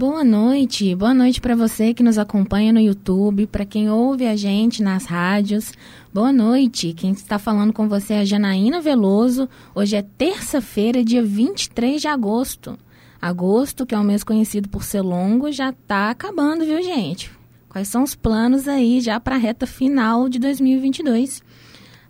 Boa 0.00 0.24
noite, 0.24 0.94
boa 0.94 1.12
noite 1.12 1.42
para 1.42 1.54
você 1.54 1.92
que 1.92 2.02
nos 2.02 2.16
acompanha 2.16 2.72
no 2.72 2.80
YouTube, 2.80 3.46
para 3.46 3.66
quem 3.66 3.90
ouve 3.90 4.26
a 4.26 4.34
gente 4.34 4.82
nas 4.82 5.04
rádios. 5.04 5.74
Boa 6.10 6.32
noite, 6.32 6.94
quem 6.94 7.10
está 7.10 7.38
falando 7.38 7.70
com 7.70 7.86
você 7.86 8.14
é 8.14 8.20
a 8.20 8.24
Janaína 8.24 8.80
Veloso. 8.80 9.46
Hoje 9.74 9.96
é 9.96 10.00
terça-feira, 10.00 11.04
dia 11.04 11.22
23 11.22 12.00
de 12.00 12.08
agosto. 12.08 12.78
Agosto, 13.20 13.84
que 13.84 13.94
é 13.94 13.98
um 13.98 14.02
mês 14.02 14.24
conhecido 14.24 14.70
por 14.70 14.84
ser 14.84 15.02
longo, 15.02 15.52
já 15.52 15.68
está 15.68 16.08
acabando, 16.08 16.64
viu, 16.64 16.82
gente? 16.82 17.30
Quais 17.68 17.86
são 17.86 18.02
os 18.02 18.14
planos 18.14 18.66
aí 18.66 19.02
já 19.02 19.20
para 19.20 19.34
a 19.34 19.38
reta 19.38 19.66
final 19.66 20.30
de 20.30 20.38
2022? 20.38 21.42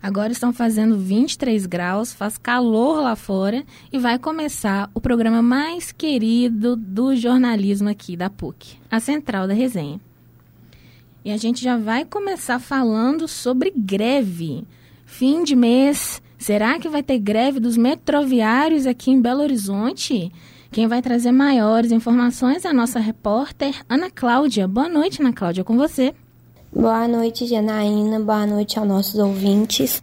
Agora 0.01 0.31
estão 0.31 0.51
fazendo 0.51 0.97
23 0.97 1.67
graus, 1.67 2.11
faz 2.11 2.35
calor 2.35 3.01
lá 3.01 3.15
fora 3.15 3.63
e 3.93 3.99
vai 3.99 4.17
começar 4.17 4.89
o 4.95 4.99
programa 4.99 5.43
mais 5.43 5.91
querido 5.91 6.75
do 6.75 7.15
jornalismo 7.15 7.87
aqui 7.87 8.17
da 8.17 8.27
PUC, 8.27 8.79
a 8.89 8.99
Central 8.99 9.47
da 9.47 9.53
Resenha. 9.53 10.01
E 11.23 11.29
a 11.31 11.37
gente 11.37 11.63
já 11.63 11.77
vai 11.77 12.03
começar 12.03 12.57
falando 12.57 13.27
sobre 13.27 13.71
greve. 13.75 14.63
Fim 15.05 15.43
de 15.43 15.55
mês, 15.55 16.19
será 16.35 16.79
que 16.79 16.89
vai 16.89 17.03
ter 17.03 17.19
greve 17.19 17.59
dos 17.59 17.77
metroviários 17.77 18.87
aqui 18.87 19.11
em 19.11 19.21
Belo 19.21 19.43
Horizonte? 19.43 20.31
Quem 20.71 20.87
vai 20.87 21.01
trazer 21.01 21.31
maiores 21.31 21.91
informações 21.91 22.65
é 22.65 22.69
a 22.69 22.73
nossa 22.73 22.99
repórter 22.99 23.83
Ana 23.87 24.09
Cláudia. 24.09 24.67
Boa 24.67 24.89
noite, 24.89 25.21
Ana 25.21 25.31
Cláudia, 25.31 25.63
com 25.63 25.77
você. 25.77 26.15
Boa 26.73 27.05
noite, 27.05 27.45
Janaína. 27.45 28.17
Boa 28.21 28.47
noite 28.47 28.79
aos 28.79 28.87
nossos 28.87 29.19
ouvintes. 29.19 30.01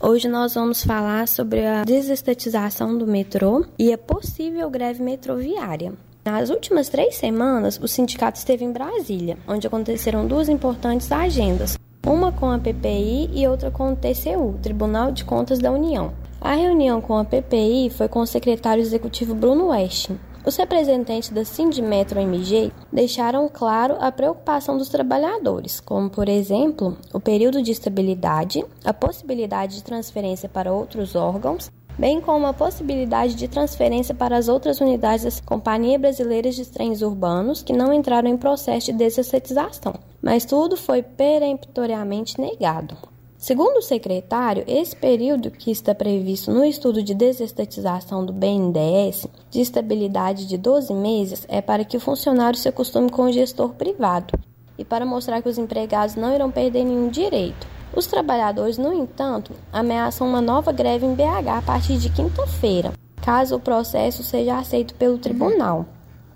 Hoje 0.00 0.28
nós 0.28 0.54
vamos 0.54 0.82
falar 0.82 1.28
sobre 1.28 1.64
a 1.64 1.84
desestatização 1.84 2.98
do 2.98 3.06
metrô 3.06 3.64
e 3.78 3.92
a 3.92 3.96
possível 3.96 4.68
greve 4.68 5.04
metroviária. 5.04 5.92
Nas 6.24 6.50
últimas 6.50 6.88
três 6.88 7.14
semanas, 7.14 7.78
o 7.80 7.86
sindicato 7.86 8.38
esteve 8.38 8.64
em 8.64 8.72
Brasília, 8.72 9.38
onde 9.46 9.68
aconteceram 9.68 10.26
duas 10.26 10.48
importantes 10.48 11.12
agendas, 11.12 11.78
uma 12.04 12.32
com 12.32 12.50
a 12.50 12.58
PPI 12.58 13.30
e 13.32 13.46
outra 13.46 13.70
com 13.70 13.92
o 13.92 13.96
TCU, 13.96 14.58
Tribunal 14.60 15.12
de 15.12 15.24
Contas 15.24 15.60
da 15.60 15.70
União. 15.70 16.12
A 16.40 16.54
reunião 16.54 17.00
com 17.00 17.16
a 17.16 17.24
PPI 17.24 17.88
foi 17.90 18.08
com 18.08 18.18
o 18.18 18.26
secretário 18.26 18.82
executivo 18.82 19.32
Bruno 19.32 19.68
West, 19.68 20.10
os 20.44 20.56
representantes 20.56 21.30
da 21.30 21.44
Sindimetro 21.44 22.18
MG 22.18 22.72
deixaram 22.92 23.48
claro 23.48 23.96
a 24.00 24.10
preocupação 24.10 24.78
dos 24.78 24.88
trabalhadores, 24.88 25.80
como, 25.80 26.08
por 26.08 26.28
exemplo, 26.28 26.96
o 27.12 27.20
período 27.20 27.62
de 27.62 27.72
estabilidade, 27.72 28.64
a 28.84 28.94
possibilidade 28.94 29.76
de 29.76 29.84
transferência 29.84 30.48
para 30.48 30.72
outros 30.72 31.14
órgãos, 31.14 31.70
bem 31.98 32.20
como 32.20 32.46
a 32.46 32.54
possibilidade 32.54 33.34
de 33.34 33.46
transferência 33.46 34.14
para 34.14 34.36
as 34.36 34.48
outras 34.48 34.80
unidades 34.80 35.24
da 35.24 35.42
Companhia 35.46 35.98
Brasileira 35.98 36.50
de 36.50 36.64
Trens 36.66 37.02
Urbanos 37.02 37.62
que 37.62 37.74
não 37.74 37.92
entraram 37.92 38.28
em 38.28 38.38
processo 38.38 38.86
de 38.86 38.94
desestatização. 38.94 39.94
Mas 40.22 40.46
tudo 40.46 40.76
foi 40.76 41.02
peremptoriamente 41.02 42.40
negado. 42.40 42.96
Segundo 43.40 43.78
o 43.78 43.82
secretário, 43.82 44.62
esse 44.66 44.94
período 44.94 45.50
que 45.50 45.70
está 45.70 45.94
previsto 45.94 46.50
no 46.52 46.62
estudo 46.62 47.02
de 47.02 47.14
desestatização 47.14 48.22
do 48.22 48.34
BNDES, 48.34 49.26
de 49.50 49.62
estabilidade 49.62 50.46
de 50.46 50.58
12 50.58 50.92
meses, 50.92 51.46
é 51.48 51.62
para 51.62 51.82
que 51.82 51.96
o 51.96 52.00
funcionário 52.00 52.58
se 52.58 52.68
acostume 52.68 53.08
com 53.08 53.22
o 53.22 53.32
gestor 53.32 53.70
privado 53.70 54.38
e 54.76 54.84
para 54.84 55.06
mostrar 55.06 55.40
que 55.40 55.48
os 55.48 55.56
empregados 55.56 56.16
não 56.16 56.34
irão 56.34 56.50
perder 56.50 56.84
nenhum 56.84 57.08
direito. 57.08 57.66
Os 57.96 58.06
trabalhadores, 58.06 58.76
no 58.76 58.92
entanto, 58.92 59.52
ameaçam 59.72 60.28
uma 60.28 60.42
nova 60.42 60.70
greve 60.70 61.06
em 61.06 61.14
BH 61.14 61.48
a 61.56 61.62
partir 61.62 61.96
de 61.96 62.10
quinta-feira, 62.10 62.92
caso 63.22 63.56
o 63.56 63.60
processo 63.60 64.22
seja 64.22 64.58
aceito 64.58 64.94
pelo 64.96 65.16
tribunal. 65.16 65.86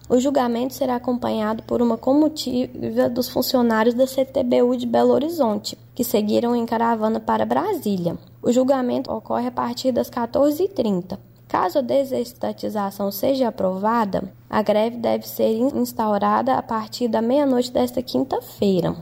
O 0.09 0.21
julgamento 0.21 0.75
será 0.75 0.97
acompanhado 0.97 1.63
por 1.63 1.81
uma 1.81 1.97
comitiva 1.97 3.09
dos 3.09 3.29
funcionários 3.29 3.95
da 3.95 4.07
CTBU 4.07 4.77
de 4.77 4.87
Belo 4.87 5.15
Horizonte, 5.15 5.79
que 5.95 6.05
seguiram 6.05 6.55
em 6.55 6.67
caravana 6.67 7.19
para 7.19 7.47
Brasília. 7.47 8.19
O 8.43 8.53
julgamento 8.53 9.11
ocorre 9.11 9.47
a 9.47 9.53
partir 9.53 9.93
das 9.93 10.11
14h30. 10.11 11.19
Caso 11.49 11.79
a 11.79 11.83
desestatização 11.83 13.11
seja 13.11 13.49
aprovada, 13.49 14.25
a 14.51 14.61
greve 14.61 14.99
deve 14.99 15.27
ser 15.27 15.57
instaurada 15.75 16.55
a 16.55 16.63
partir 16.63 17.09
da 17.09 17.23
meia-noite 17.23 17.73
desta 17.73 18.03
quinta-feira. 18.03 18.95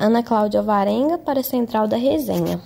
Ana 0.00 0.22
Cláudia 0.22 0.62
Varenga 0.62 1.18
para 1.18 1.40
a 1.40 1.44
Central 1.44 1.86
da 1.86 1.96
Resenha. 1.96 2.60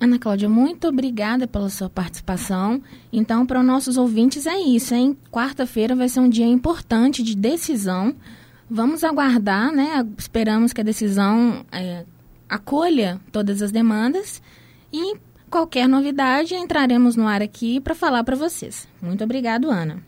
Ana 0.00 0.18
Cláudia, 0.18 0.48
muito 0.48 0.86
obrigada 0.86 1.48
pela 1.48 1.68
sua 1.68 1.90
participação. 1.90 2.80
Então, 3.12 3.44
para 3.44 3.60
os 3.60 3.66
nossos 3.66 3.96
ouvintes 3.96 4.46
é 4.46 4.58
isso, 4.58 4.94
hein? 4.94 5.16
Quarta-feira 5.30 5.96
vai 5.96 6.08
ser 6.08 6.20
um 6.20 6.28
dia 6.28 6.46
importante 6.46 7.22
de 7.22 7.34
decisão. 7.34 8.14
Vamos 8.70 9.02
aguardar, 9.02 9.72
né? 9.72 10.06
Esperamos 10.16 10.72
que 10.72 10.80
a 10.80 10.84
decisão 10.84 11.64
é, 11.72 12.04
acolha 12.48 13.20
todas 13.32 13.60
as 13.60 13.72
demandas 13.72 14.40
e 14.92 15.16
qualquer 15.50 15.88
novidade 15.88 16.54
entraremos 16.54 17.16
no 17.16 17.26
ar 17.26 17.42
aqui 17.42 17.80
para 17.80 17.94
falar 17.94 18.22
para 18.22 18.36
vocês. 18.36 18.86
Muito 19.02 19.24
obrigado, 19.24 19.68
Ana. 19.68 20.00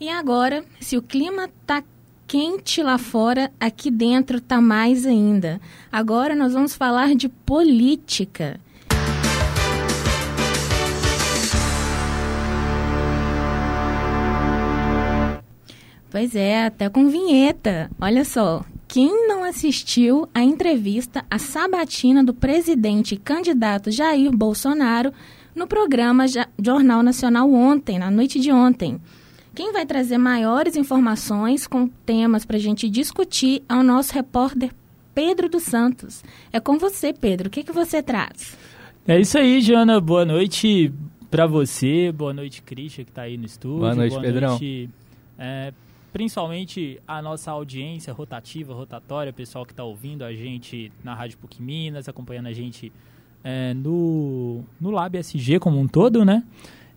E 0.00 0.08
agora, 0.08 0.64
se 0.80 0.96
o 0.96 1.02
clima 1.02 1.44
está 1.44 1.84
quente 2.26 2.82
lá 2.82 2.98
fora, 2.98 3.52
aqui 3.60 3.90
dentro 3.90 4.38
está 4.38 4.60
mais 4.60 5.06
ainda. 5.06 5.60
Agora 5.92 6.34
nós 6.34 6.54
vamos 6.54 6.74
falar 6.74 7.14
de 7.14 7.28
política. 7.28 8.58
Pois 16.12 16.36
é, 16.36 16.66
até 16.66 16.90
com 16.90 17.08
vinheta. 17.08 17.90
Olha 17.98 18.22
só, 18.22 18.62
quem 18.86 19.26
não 19.26 19.42
assistiu 19.42 20.28
à 20.34 20.42
entrevista 20.42 21.24
à 21.30 21.38
sabatina 21.38 22.22
do 22.22 22.34
presidente 22.34 23.14
e 23.14 23.18
candidato 23.18 23.90
Jair 23.90 24.30
Bolsonaro 24.30 25.10
no 25.56 25.66
programa 25.66 26.26
Jornal 26.62 27.02
Nacional 27.02 27.50
ontem, 27.50 27.98
na 27.98 28.10
noite 28.10 28.38
de 28.38 28.52
ontem? 28.52 29.00
Quem 29.54 29.72
vai 29.72 29.86
trazer 29.86 30.18
maiores 30.18 30.76
informações 30.76 31.66
com 31.66 31.88
temas 31.88 32.44
para 32.44 32.58
a 32.58 32.60
gente 32.60 32.90
discutir 32.90 33.62
é 33.66 33.74
o 33.74 33.82
nosso 33.82 34.12
repórter 34.12 34.70
Pedro 35.14 35.48
dos 35.48 35.62
Santos. 35.62 36.22
É 36.52 36.60
com 36.60 36.78
você, 36.78 37.14
Pedro. 37.14 37.48
O 37.48 37.50
que, 37.50 37.64
que 37.64 37.72
você 37.72 38.02
traz? 38.02 38.54
É 39.08 39.18
isso 39.18 39.38
aí, 39.38 39.62
Jana. 39.62 39.98
Boa 39.98 40.26
noite 40.26 40.92
para 41.30 41.46
você. 41.46 42.12
Boa 42.12 42.34
noite, 42.34 42.60
Christian, 42.60 43.04
que 43.04 43.10
está 43.10 43.22
aí 43.22 43.38
no 43.38 43.46
estúdio. 43.46 43.78
Boa 43.78 43.94
noite, 43.94 44.12
Boa 44.12 44.22
Pedrão. 44.22 44.50
Noite, 44.50 44.90
é, 45.38 45.72
principalmente 46.12 47.00
a 47.08 47.22
nossa 47.22 47.50
audiência 47.50 48.12
rotativa, 48.12 48.74
rotatória, 48.74 49.32
pessoal 49.32 49.64
que 49.64 49.72
está 49.72 49.82
ouvindo 49.82 50.24
a 50.24 50.32
gente 50.32 50.92
na 51.02 51.14
Rádio 51.14 51.38
PUC 51.38 51.62
Minas, 51.62 52.08
acompanhando 52.08 52.48
a 52.48 52.52
gente 52.52 52.92
é, 53.42 53.72
no, 53.74 54.62
no 54.80 54.90
Lab 54.90 55.16
SG 55.16 55.58
como 55.58 55.80
um 55.80 55.88
todo, 55.88 56.24
né? 56.24 56.44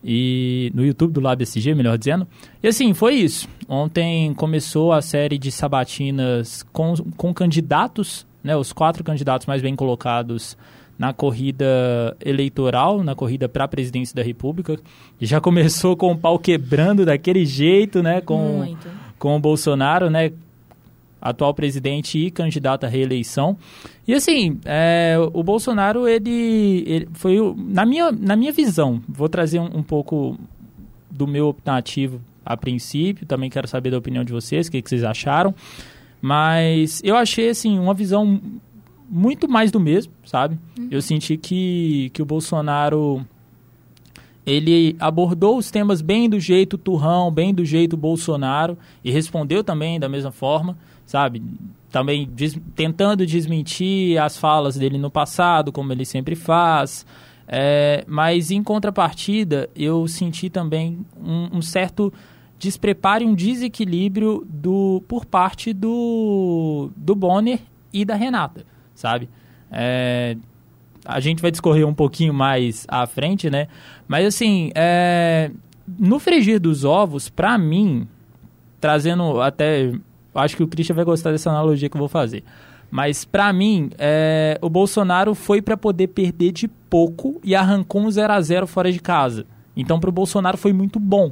E 0.03 0.71
no 0.75 0.85
YouTube 0.85 1.13
do 1.13 1.21
Lab 1.21 1.41
SG, 1.41 1.73
melhor 1.73 1.97
dizendo. 1.97 2.27
E 2.61 2.67
assim, 2.67 2.93
foi 2.93 3.15
isso. 3.15 3.47
Ontem 3.67 4.33
começou 4.35 4.91
a 4.91 5.01
série 5.01 5.37
de 5.37 5.51
sabatinas 5.51 6.63
com, 6.71 6.93
com 7.17 7.33
candidatos, 7.33 8.27
né? 8.43 8.55
Os 8.55 8.71
quatro 8.71 9.03
candidatos 9.03 9.47
mais 9.47 9.61
bem 9.61 9.75
colocados 9.75 10.57
na 10.99 11.11
corrida 11.11 12.15
eleitoral, 12.23 13.03
na 13.03 13.15
corrida 13.15 13.49
para 13.49 13.63
a 13.63 13.67
presidência 13.67 14.15
da 14.15 14.21
República. 14.21 14.77
Já 15.19 15.41
começou 15.41 15.97
com 15.97 16.11
o 16.11 16.17
pau 16.17 16.37
quebrando 16.37 17.05
daquele 17.05 17.45
jeito, 17.45 18.03
né? 18.03 18.21
Com, 18.21 18.59
Muito 18.59 19.04
com 19.17 19.35
o 19.35 19.39
Bolsonaro, 19.39 20.09
né? 20.09 20.31
Atual 21.21 21.53
presidente 21.53 22.19
e 22.19 22.29
candidato 22.29 22.85
à 22.85 22.87
reeleição. 22.87 23.57
E 24.07 24.13
assim, 24.13 24.59
é, 24.63 25.15
o 25.33 25.41
Bolsonaro, 25.41 26.07
ele, 26.07 26.83
ele, 26.85 27.09
foi, 27.13 27.37
na 27.57 27.85
minha, 27.85 28.11
na 28.11 28.35
minha 28.35 28.51
visão, 28.51 29.01
vou 29.07 29.27
trazer 29.27 29.59
um, 29.59 29.77
um 29.77 29.83
pouco 29.83 30.37
do 31.09 31.25
meu 31.25 31.47
optativo 31.47 32.21
a 32.45 32.55
princípio, 32.55 33.25
também 33.25 33.49
quero 33.49 33.67
saber 33.67 33.89
da 33.89 33.97
opinião 33.97 34.23
de 34.23 34.31
vocês, 34.31 34.67
o 34.67 34.71
que, 34.71 34.81
que 34.81 34.89
vocês 34.89 35.03
acharam. 35.03 35.55
Mas 36.21 37.01
eu 37.03 37.15
achei, 37.15 37.49
assim, 37.49 37.79
uma 37.79 37.93
visão 37.93 38.39
muito 39.09 39.47
mais 39.47 39.71
do 39.71 39.79
mesmo, 39.79 40.13
sabe? 40.23 40.57
Uhum. 40.77 40.87
Eu 40.91 41.01
senti 41.01 41.37
que, 41.37 42.11
que 42.13 42.21
o 42.21 42.25
Bolsonaro 42.25 43.25
ele 44.45 44.95
abordou 44.99 45.57
os 45.57 45.71
temas 45.71 46.01
bem 46.01 46.29
do 46.29 46.39
jeito 46.39 46.77
Turrão, 46.77 47.31
bem 47.31 47.53
do 47.53 47.65
jeito 47.65 47.97
Bolsonaro 47.97 48.77
e 49.03 49.09
respondeu 49.11 49.63
também 49.63 49.99
da 49.99 50.07
mesma 50.07 50.31
forma, 50.31 50.77
sabe? 51.05 51.41
Também 51.91 52.29
des 52.31 52.59
tentando 52.75 53.25
desmentir 53.25 54.21
as 54.21 54.37
falas 54.37 54.75
dele 54.75 54.97
no 54.97 55.09
passado, 55.09 55.71
como 55.71 55.91
ele 55.91 56.05
sempre 56.05 56.35
faz. 56.35 57.05
É, 57.47 58.03
mas 58.07 58.51
em 58.51 58.61
contrapartida, 58.63 59.69
eu 59.75 60.07
senti 60.07 60.49
também 60.49 61.05
um, 61.19 61.57
um, 61.57 61.61
certo 61.61 62.11
despreparo 62.57 63.23
e 63.23 63.27
um 63.27 63.35
desequilíbrio 63.35 64.45
do, 64.49 65.03
por 65.07 65.25
parte 65.25 65.71
do, 65.73 66.89
do 66.95 67.15
Bonner 67.15 67.59
e 67.93 68.03
da 68.03 68.15
Renata, 68.15 68.65
sabe? 68.95 69.29
É, 69.71 70.35
a 71.05 71.19
gente 71.19 71.41
vai 71.41 71.51
discorrer 71.51 71.87
um 71.87 71.93
pouquinho 71.93 72.33
mais 72.33 72.85
à 72.87 73.05
frente, 73.05 73.49
né? 73.49 73.67
Mas 74.07 74.25
assim, 74.25 74.71
é, 74.75 75.51
no 75.99 76.19
frigir 76.19 76.59
dos 76.59 76.83
ovos, 76.83 77.29
para 77.29 77.57
mim, 77.57 78.07
trazendo 78.81 79.41
até. 79.41 79.91
Acho 80.33 80.57
que 80.57 80.63
o 80.63 80.67
Christian 80.67 80.95
vai 80.95 81.05
gostar 81.05 81.31
dessa 81.31 81.49
analogia 81.49 81.87
que 81.87 81.95
eu 81.95 81.99
vou 81.99 82.09
fazer. 82.09 82.43
Mas 82.91 83.25
para 83.25 83.51
mim, 83.53 83.89
é, 83.97 84.57
o 84.61 84.69
Bolsonaro 84.69 85.33
foi 85.33 85.61
para 85.61 85.77
poder 85.77 86.07
perder 86.07 86.51
de 86.51 86.67
pouco 86.67 87.39
e 87.43 87.55
arrancou 87.55 88.01
um 88.01 88.11
0 88.11 88.33
a 88.33 88.41
0 88.41 88.67
fora 88.67 88.91
de 88.91 88.99
casa. 88.99 89.45
Então 89.75 89.99
para 89.99 90.09
o 90.09 90.13
Bolsonaro 90.13 90.57
foi 90.57 90.71
muito 90.71 90.99
bom, 90.99 91.31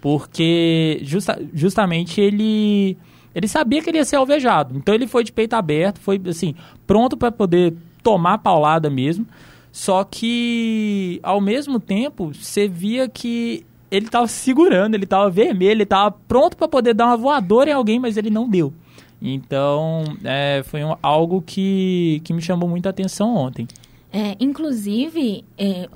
porque 0.00 1.00
justa, 1.02 1.40
justamente 1.54 2.20
ele 2.20 2.96
ele 3.32 3.46
sabia 3.46 3.80
que 3.80 3.88
ele 3.88 3.98
ia 3.98 4.04
ser 4.04 4.16
alvejado. 4.16 4.76
Então 4.76 4.94
ele 4.94 5.06
foi 5.06 5.22
de 5.22 5.32
peito 5.32 5.54
aberto, 5.54 6.00
foi 6.00 6.20
assim 6.26 6.54
pronto 6.86 7.16
para 7.16 7.30
poder 7.30 7.76
tomar 8.02 8.38
paulada 8.38 8.88
mesmo. 8.90 9.26
Só 9.72 10.02
que 10.04 11.20
ao 11.22 11.40
mesmo 11.40 11.78
tempo 11.78 12.32
você 12.34 12.66
via 12.66 13.08
que 13.08 13.64
ele 13.90 14.06
estava 14.06 14.26
segurando, 14.26 14.94
ele 14.94 15.04
estava 15.04 15.28
vermelho, 15.30 15.72
ele 15.72 15.82
estava 15.82 16.10
pronto 16.10 16.56
para 16.56 16.68
poder 16.68 16.94
dar 16.94 17.06
uma 17.06 17.16
voadora 17.16 17.70
em 17.70 17.72
alguém, 17.72 17.98
mas 17.98 18.16
ele 18.16 18.30
não 18.30 18.48
deu. 18.48 18.72
Então, 19.20 20.04
é, 20.24 20.62
foi 20.64 20.82
um, 20.82 20.96
algo 21.02 21.42
que, 21.42 22.20
que 22.24 22.32
me 22.32 22.40
chamou 22.40 22.68
muita 22.68 22.88
atenção 22.88 23.34
ontem. 23.36 23.68
É, 24.12 24.36
inclusive, 24.40 25.44
é, 25.58 25.88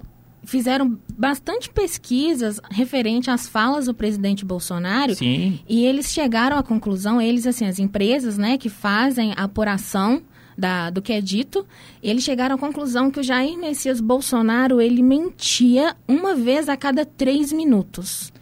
fizeram 0.45 0.99
bastante 1.17 1.71
pesquisas 1.71 2.61
referente 2.71 3.31
às 3.31 3.49
falas 3.49 3.87
do 3.87 3.95
presidente 3.95 4.45
Bolsonaro. 4.45 5.15
Sim. 5.15 5.59
E 5.69 5.85
eles 5.87 6.13
chegaram 6.13 6.59
à 6.59 6.63
conclusão, 6.63 7.21
eles, 7.21 7.47
assim, 7.47 7.67
as 7.67 7.79
empresas, 7.79 8.37
né, 8.37 8.59
que 8.59 8.69
fazem 8.69 9.33
a 9.37 9.45
apuração 9.45 10.23
da, 10.57 10.91
do 10.91 11.03
que 11.03 11.13
é 11.13 11.21
dito, 11.21 11.67
eles 12.03 12.25
chegaram 12.25 12.57
à 12.57 12.59
conclusão 12.59 13.11
que 13.11 13.21
o 13.21 13.23
Jair 13.23 13.59
Messias 13.59 14.01
Bolsonaro, 14.01 14.81
ele 14.81 15.03
mentia 15.03 15.97
uma 16.07 16.35
vez 16.35 16.69
a 16.69 16.77
cada 16.77 17.05
três 17.05 17.53
minutos. 17.53 18.33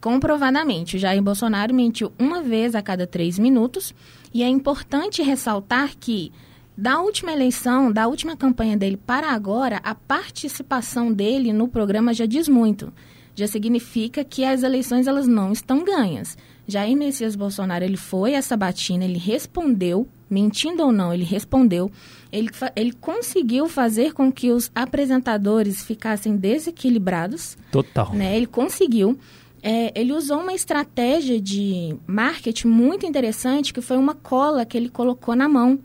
Comprovadamente, 0.00 0.96
o 0.96 0.98
Jair 0.98 1.22
Bolsonaro 1.22 1.74
mentiu 1.74 2.12
uma 2.18 2.42
vez 2.42 2.74
a 2.74 2.82
cada 2.82 3.06
três 3.06 3.38
minutos. 3.38 3.94
E 4.32 4.42
é 4.42 4.48
importante 4.48 5.22
ressaltar 5.22 5.96
que 5.98 6.30
da 6.76 7.00
última 7.00 7.32
eleição, 7.32 7.90
da 7.90 8.06
última 8.06 8.36
campanha 8.36 8.76
dele 8.76 8.98
para 8.98 9.30
agora, 9.30 9.80
a 9.82 9.94
participação 9.94 11.12
dele 11.12 11.52
no 11.52 11.66
programa 11.66 12.12
já 12.12 12.26
diz 12.26 12.48
muito. 12.48 12.92
Já 13.34 13.46
significa 13.46 14.22
que 14.22 14.44
as 14.44 14.62
eleições 14.62 15.06
elas 15.06 15.26
não 15.26 15.52
estão 15.52 15.82
ganhas. 15.82 16.36
Jair 16.68 16.96
Messias 16.96 17.34
Bolsonaro, 17.34 17.84
ele 17.84 17.96
foi 17.96 18.34
a 18.34 18.42
Sabatina, 18.42 19.04
ele 19.04 19.18
respondeu, 19.18 20.06
mentindo 20.28 20.82
ou 20.82 20.92
não, 20.92 21.12
ele 21.12 21.24
respondeu. 21.24 21.90
Ele, 22.32 22.50
ele 22.74 22.92
conseguiu 22.92 23.68
fazer 23.68 24.12
com 24.12 24.30
que 24.30 24.50
os 24.50 24.70
apresentadores 24.74 25.84
ficassem 25.84 26.36
desequilibrados. 26.36 27.56
Total. 27.70 28.12
Né? 28.12 28.36
Ele 28.36 28.46
conseguiu. 28.46 29.18
É, 29.62 29.92
ele 29.98 30.12
usou 30.12 30.40
uma 30.40 30.52
estratégia 30.52 31.40
de 31.40 31.96
marketing 32.06 32.68
muito 32.68 33.06
interessante, 33.06 33.72
que 33.72 33.80
foi 33.80 33.96
uma 33.96 34.14
cola 34.14 34.64
que 34.64 34.76
ele 34.76 34.88
colocou 34.88 35.34
na 35.34 35.48
mão. 35.48 35.78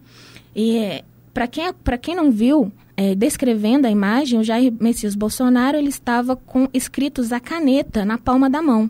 E 0.55 0.77
é, 0.77 1.03
para 1.33 1.47
quem, 1.47 1.73
quem 2.01 2.15
não 2.15 2.31
viu, 2.31 2.71
é, 2.97 3.15
descrevendo 3.15 3.87
a 3.87 3.89
imagem, 3.89 4.39
o 4.39 4.43
Jair 4.43 4.73
Messias 4.79 5.15
Bolsonaro 5.15 5.77
ele 5.77 5.89
estava 5.89 6.35
com 6.35 6.67
escritos 6.73 7.31
a 7.31 7.39
caneta 7.39 8.05
na 8.05 8.17
palma 8.17 8.49
da 8.49 8.61
mão. 8.61 8.89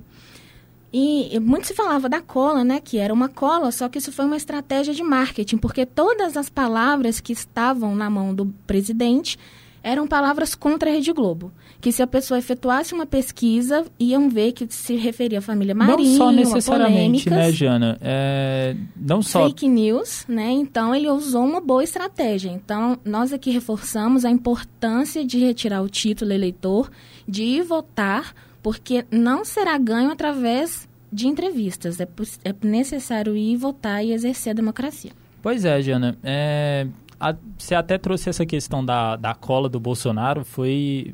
E, 0.94 1.40
muito 1.40 1.68
se 1.68 1.74
falava 1.74 2.10
da 2.10 2.20
cola, 2.20 2.64
né? 2.64 2.82
Que 2.84 2.98
era 2.98 3.14
uma 3.14 3.30
cola, 3.30 3.72
só 3.72 3.88
que 3.88 3.98
isso 3.98 4.12
foi 4.12 4.26
uma 4.26 4.36
estratégia 4.36 4.94
de 4.94 5.04
marketing, 5.04 5.58
porque 5.58 5.86
todas 5.86 6.36
as 6.36 6.50
palavras 6.50 7.20
que 7.22 7.32
estavam 7.32 7.96
na 7.96 8.10
mão 8.10 8.36
do 8.36 8.48
presidente 8.68 9.38
eram 9.84 10.06
palavras 10.06 10.54
contra 10.54 10.90
a 10.90 10.94
Rede 10.94 11.12
Globo. 11.12 11.52
Que 11.80 11.92
se 11.92 12.04
a 12.04 12.08
pessoa 12.08 12.38
efetuasse 12.38 12.94
uma 12.94 13.06
pesquisa, 13.06 13.86
iam 14.00 14.30
ver 14.30 14.52
que 14.52 14.68
se 14.70 14.96
referia 14.96 15.40
à 15.40 15.42
família 15.42 15.74
Marinho, 15.74 16.10
Não 16.10 16.18
só 16.18 16.32
necessariamente, 16.32 17.30
né, 17.30 17.52
Jana? 17.52 17.98
É, 18.00 18.76
não 18.96 19.24
só... 19.24 19.48
Fake 19.48 19.68
news, 19.68 20.26
né? 20.28 20.52
Então, 20.52 20.94
ele 20.94 21.10
usou 21.10 21.44
uma 21.44 21.60
boa 21.60 21.84
estratégia. 21.84 22.52
Então, 22.52 23.00
nós 23.04 23.34
aqui 23.34 23.50
reforçamos 23.50 24.24
a 24.24 24.30
importância 24.30 25.26
de 25.26 25.40
retirar 25.40 25.82
o 25.82 25.90
título 25.90 26.32
eleitor, 26.32 26.92
de 27.28 27.44
ir 27.44 27.64
votar, 27.64 28.36
porque 28.62 29.06
não 29.12 29.44
será 29.44 29.78
ganho 29.78 30.12
através 30.12 30.88
de 31.12 31.28
entrevistas. 31.28 32.00
É, 32.00 32.08
é 32.46 32.56
necessário 32.64 33.36
ir 33.36 33.58
votar 33.58 34.04
e 34.04 34.14
exercer 34.14 34.52
a 34.52 34.54
democracia. 34.54 35.12
Pois 35.42 35.66
é, 35.66 35.82
Jana. 35.82 36.18
É, 36.24 36.88
a, 37.20 37.36
você 37.58 37.76
até 37.76 37.98
trouxe 37.98 38.30
essa 38.30 38.46
questão 38.46 38.84
da, 38.86 39.16
da 39.16 39.34
cola 39.34 39.68
do 39.68 39.80
Bolsonaro, 39.80 40.46
foi... 40.46 41.14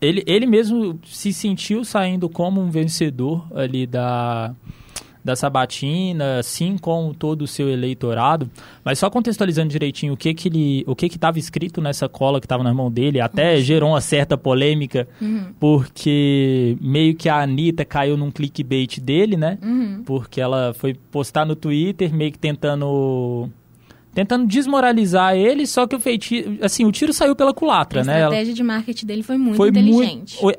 Ele, 0.00 0.24
ele 0.26 0.46
mesmo 0.46 0.98
se 1.04 1.30
sentiu 1.30 1.84
saindo 1.84 2.26
como 2.26 2.58
um 2.58 2.70
vencedor 2.70 3.46
ali 3.54 3.86
da, 3.86 4.54
da 5.24 5.34
Sabatina, 5.34 6.38
assim 6.38 6.76
como 6.76 7.14
todo 7.14 7.42
o 7.42 7.46
seu 7.46 7.68
eleitorado. 7.68 8.48
Mas 8.84 8.98
só 8.98 9.08
contextualizando 9.08 9.70
direitinho 9.70 10.12
o 10.12 10.16
que 10.16 10.34
que 10.34 10.48
ele, 10.48 10.84
o 10.86 10.94
que 10.94 11.08
que 11.08 11.16
estava 11.16 11.38
escrito 11.38 11.80
nessa 11.80 12.08
cola 12.08 12.40
que 12.40 12.46
estava 12.46 12.62
na 12.62 12.74
mão 12.74 12.90
dele, 12.90 13.20
até 13.20 13.54
uhum. 13.54 13.60
gerou 13.62 13.90
uma 13.90 14.00
certa 14.00 14.36
polêmica, 14.36 15.08
uhum. 15.20 15.46
porque 15.58 16.76
meio 16.80 17.14
que 17.14 17.28
a 17.28 17.40
Anitta 17.40 17.84
caiu 17.84 18.16
num 18.16 18.30
clickbait 18.30 19.00
dele, 19.00 19.36
né? 19.36 19.58
Uhum. 19.62 20.02
Porque 20.04 20.40
ela 20.40 20.74
foi 20.74 20.94
postar 20.94 21.46
no 21.46 21.56
Twitter, 21.56 22.12
meio 22.12 22.30
que 22.30 22.38
tentando 22.38 23.48
tentando 24.14 24.46
desmoralizar 24.46 25.34
ele, 25.34 25.66
só 25.66 25.86
que 25.86 25.96
o 25.96 26.00
feitiço, 26.00 26.56
assim, 26.62 26.84
o 26.84 26.92
tiro 26.92 27.12
saiu 27.12 27.34
pela 27.34 27.52
culatra, 27.52 28.02
a 28.02 28.04
né? 28.04 28.14
A 28.14 28.18
estratégia 28.20 28.54
de 28.54 28.62
marketing 28.62 29.06
dele 29.06 29.22
foi 29.22 29.36
muito 29.36 29.56
foi 29.56 29.70
inteligente. 29.70 30.40
Muito, 30.40 30.56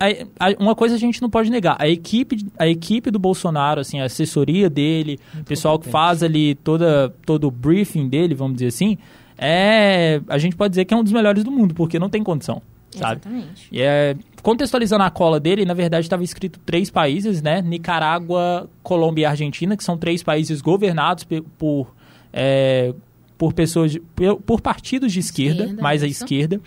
uma 0.59 0.75
coisa 0.75 0.95
a 0.95 0.97
gente 0.97 1.21
não 1.21 1.29
pode 1.29 1.49
negar, 1.49 1.77
a 1.79 1.87
equipe, 1.87 2.45
a 2.59 2.67
equipe 2.67 3.09
do 3.09 3.17
Bolsonaro, 3.17 3.79
assim, 3.79 4.01
a 4.01 4.05
assessoria 4.05 4.69
dele, 4.69 5.17
o 5.39 5.43
pessoal 5.43 5.79
que 5.79 5.89
faz 5.89 6.21
ali 6.21 6.55
toda, 6.55 7.13
todo 7.25 7.47
o 7.47 7.51
briefing 7.51 8.09
dele, 8.09 8.35
vamos 8.35 8.55
dizer 8.55 8.67
assim, 8.67 8.97
é, 9.37 10.21
a 10.27 10.37
gente 10.37 10.55
pode 10.55 10.71
dizer 10.71 10.85
que 10.85 10.93
é 10.93 10.97
um 10.97 11.03
dos 11.03 11.13
melhores 11.13 11.43
do 11.43 11.51
mundo, 11.51 11.73
porque 11.73 11.97
não 11.97 12.09
tem 12.09 12.21
condição. 12.21 12.61
Sabe? 12.91 13.21
Exatamente. 13.21 13.67
E 13.71 13.81
é, 13.81 14.15
contextualizando 14.41 15.03
a 15.03 15.09
cola 15.09 15.37
dele, 15.37 15.65
na 15.65 15.73
verdade 15.73 16.05
estava 16.05 16.23
escrito 16.23 16.59
três 16.65 16.89
países, 16.89 17.41
né? 17.41 17.61
Nicarágua, 17.61 18.69
Colômbia 18.81 19.23
e 19.23 19.25
Argentina, 19.25 19.75
que 19.75 19.83
são 19.83 19.97
três 19.97 20.23
países 20.23 20.61
governados 20.61 21.25
por 21.57 21.93
é, 22.31 22.93
por 23.37 23.53
pessoas 23.53 23.91
de, 23.91 24.01
por 24.45 24.61
partidos 24.61 25.11
de 25.11 25.19
esquerda, 25.19 25.63
esquerda 25.63 25.81
mais 25.81 26.03
à 26.03 26.07
esquerda. 26.07 26.61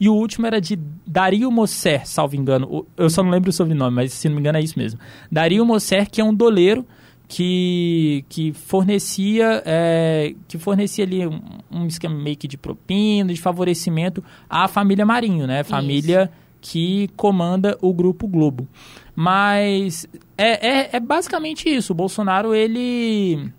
E 0.00 0.08
o 0.08 0.14
último 0.14 0.46
era 0.46 0.60
de 0.60 0.78
Dario 1.06 1.50
Mosser, 1.50 2.06
salvo 2.06 2.36
engano. 2.36 2.86
Eu 2.96 3.08
só 3.08 3.22
não 3.22 3.30
lembro 3.30 3.50
o 3.50 3.52
sobrenome, 3.52 3.94
mas 3.94 4.12
se 4.12 4.28
não 4.28 4.34
me 4.34 4.40
engano 4.40 4.58
é 4.58 4.62
isso 4.62 4.78
mesmo. 4.78 4.98
Dario 5.30 5.64
Mosser, 5.64 6.10
que 6.10 6.20
é 6.20 6.24
um 6.24 6.34
doleiro 6.34 6.84
que, 7.28 8.24
que 8.28 8.52
fornecia 8.52 9.62
é, 9.64 10.34
que 10.46 10.58
fornecia 10.58 11.04
ali 11.04 11.26
um, 11.26 11.40
um 11.70 11.86
esquema 11.86 12.14
meio 12.14 12.36
que 12.36 12.46
de 12.46 12.56
propina, 12.56 13.32
de 13.32 13.40
favorecimento 13.40 14.22
à 14.48 14.68
família 14.68 15.06
Marinho, 15.06 15.46
né? 15.46 15.62
Família 15.62 16.24
isso. 16.24 16.70
que 16.72 17.10
comanda 17.16 17.78
o 17.80 17.92
Grupo 17.92 18.26
Globo. 18.26 18.68
Mas 19.16 20.06
é, 20.36 20.68
é, 20.68 20.90
é 20.94 21.00
basicamente 21.00 21.68
isso. 21.68 21.92
O 21.92 21.96
Bolsonaro, 21.96 22.54
ele 22.54 23.50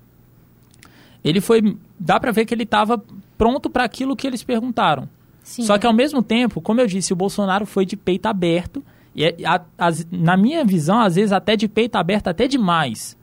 ele 1.25 1.41
foi. 1.41 1.75
Dá 1.99 2.19
para 2.19 2.31
ver 2.31 2.45
que 2.45 2.53
ele 2.53 2.63
estava 2.63 3.03
pronto 3.35 3.67
para 3.67 3.83
aquilo 3.83 4.15
que 4.15 4.27
eles 4.27 4.43
perguntaram. 4.43 5.09
Sim. 5.41 5.63
Só 5.63 5.77
que 5.77 5.87
ao 5.87 5.93
mesmo 5.93 6.21
tempo, 6.21 6.61
como 6.61 6.79
eu 6.79 6.87
disse, 6.87 7.13
o 7.13 7.15
Bolsonaro 7.15 7.65
foi 7.65 7.85
de 7.85 7.97
peito 7.97 8.27
aberto. 8.27 8.83
E 9.15 9.25
é, 9.25 9.35
a, 9.43 9.61
a, 9.77 9.89
na 10.11 10.37
minha 10.37 10.63
visão, 10.63 10.99
às 10.99 11.15
vezes 11.15 11.31
até 11.31 11.55
de 11.55 11.67
peito 11.67 11.95
aberto, 11.95 12.27
até 12.27 12.47
demais. 12.47 13.17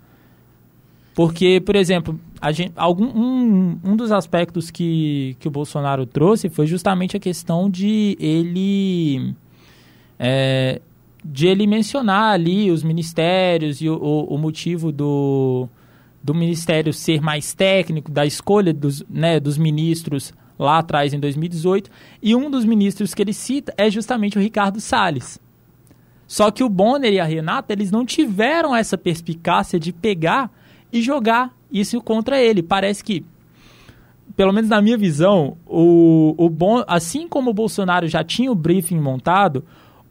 Porque, 1.15 1.61
por 1.65 1.77
exemplo, 1.77 2.19
gente, 2.51 2.73
algum, 2.75 3.05
um, 3.05 3.79
um 3.85 3.97
dos 3.97 4.11
aspectos 4.11 4.71
que, 4.71 5.37
que 5.39 5.47
o 5.47 5.51
Bolsonaro 5.51 6.05
trouxe 6.05 6.49
foi 6.49 6.67
justamente 6.67 7.17
a 7.17 7.21
questão 7.21 7.71
de 7.71 8.17
ele. 8.19 9.35
É, 10.19 10.81
de 11.25 11.47
ele 11.47 11.69
mencionar 11.69 12.33
ali 12.33 12.71
os 12.71 12.83
ministérios 12.83 13.81
e 13.81 13.89
o, 13.89 13.95
o, 13.95 14.35
o 14.35 14.39
motivo 14.39 14.91
do, 14.91 15.69
do 16.23 16.35
ministério 16.35 16.93
ser 16.93 17.21
mais 17.21 17.53
técnico, 17.53 18.11
da 18.11 18.25
escolha 18.25 18.73
dos, 18.73 19.05
né, 19.11 19.41
dos 19.41 19.59
ministros 19.59 20.33
lá 20.59 20.79
atrás 20.79 21.13
em 21.13 21.19
2018, 21.19 21.91
e 22.23 22.37
um 22.37 22.51
dos 22.51 22.65
ministros 22.65 23.13
que 23.13 23.23
ele 23.23 23.33
cita 23.33 23.75
é 23.77 23.91
justamente 23.91 24.39
o 24.39 24.41
Ricardo 24.41 24.81
Salles. 24.81 25.41
Só 26.27 26.51
que 26.51 26.63
o 26.65 26.69
Bonner 26.69 27.13
e 27.13 27.21
a 27.21 27.25
Renata, 27.25 27.73
eles 27.73 27.91
não 27.91 28.07
tiveram 28.07 28.75
essa 28.75 28.97
perspicácia 28.97 29.79
de 29.79 29.93
pegar 29.93 30.51
e 30.93 31.03
jogar 31.03 31.55
isso 31.71 32.01
contra 32.01 32.41
ele. 32.41 32.63
Parece 32.63 33.03
que, 33.03 33.25
pelo 34.37 34.53
menos 34.53 34.71
na 34.71 34.81
minha 34.81 34.97
visão, 34.97 35.57
o, 35.67 36.35
o 36.39 36.49
bon, 36.49 36.85
assim 36.87 37.29
como 37.29 37.51
o 37.51 37.55
Bolsonaro 37.55 38.07
já 38.07 38.23
tinha 38.23 38.51
o 38.51 38.55
briefing 38.55 39.01
montado, 39.01 39.65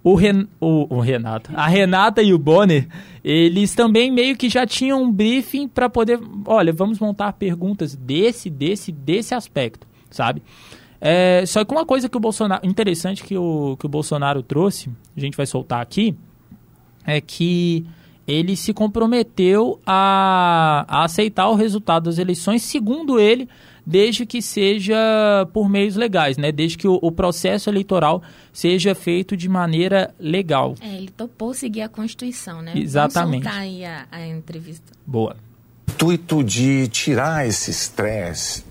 o, 0.04 0.16
Ren, 0.16 0.48
o, 0.60 0.96
o, 0.96 1.00
Renato, 1.00 1.52
a 1.54 1.68
Renata 1.68 2.22
e 2.22 2.34
o 2.34 2.40
Bonner, 2.40 2.88
eles 3.24 3.76
também 3.76 4.12
meio 4.12 4.36
que 4.36 4.50
já 4.50 4.66
tinham 4.66 5.04
um 5.04 5.12
briefing 5.12 5.68
para 5.68 5.90
poder, 5.90 6.20
olha, 6.46 6.74
vamos 6.74 7.00
montar 7.00 7.34
perguntas 7.34 7.96
desse, 7.96 8.50
desse, 8.50 8.92
desse 8.92 9.36
aspecto, 9.36 9.88
sabe? 10.10 10.42
É, 11.00 11.44
só 11.46 11.66
que 11.66 11.72
uma 11.72 11.86
coisa 11.86 12.08
que 12.08 12.18
o 12.18 12.20
Bolsonaro, 12.20 12.66
interessante 12.66 13.24
que 13.24 13.38
o, 13.38 13.76
que 13.80 13.86
o 13.86 13.90
Bolsonaro 13.90 14.44
trouxe, 14.44 14.90
a 15.16 15.20
gente 15.20 15.36
vai 15.36 15.46
soltar 15.46 15.82
aqui, 15.82 16.16
é 17.06 17.20
que 17.20 17.86
ele 18.28 18.56
se 18.56 18.74
comprometeu 18.74 19.80
a, 19.86 20.86
a 20.88 21.04
aceitar 21.04 21.50
o 21.50 21.56
resultado 21.56 22.04
das 22.04 22.18
eleições, 22.18 22.62
segundo 22.62 23.20
ele, 23.20 23.50
desde 23.86 24.26
que 24.26 24.42
seja 24.42 24.96
por 25.54 25.70
meios 25.70 25.96
legais, 25.96 26.38
né? 26.38 26.52
Desde 26.52 26.78
que 26.78 26.88
o, 26.88 27.00
o 27.02 27.12
processo 27.12 27.70
eleitoral 27.70 28.22
seja 28.54 28.94
feito 28.94 29.36
de 29.36 29.50
maneira 29.50 30.14
legal. 30.20 30.76
É, 30.82 30.96
ele 30.96 31.10
topou 31.10 31.54
seguir 31.54 31.82
a 31.82 31.90
Constituição, 31.90 32.62
né? 32.62 32.74
Exatamente. 32.76 33.44
Vamos 33.44 33.58
aí 33.58 33.86
a, 33.86 34.06
a 34.12 34.28
entrevista. 34.28 34.92
Boa. 35.06 35.36
O 35.88 35.92
intuito 35.92 36.44
de 36.44 36.88
tirar 36.88 37.48
esse 37.48 37.70
estresse, 37.70 38.64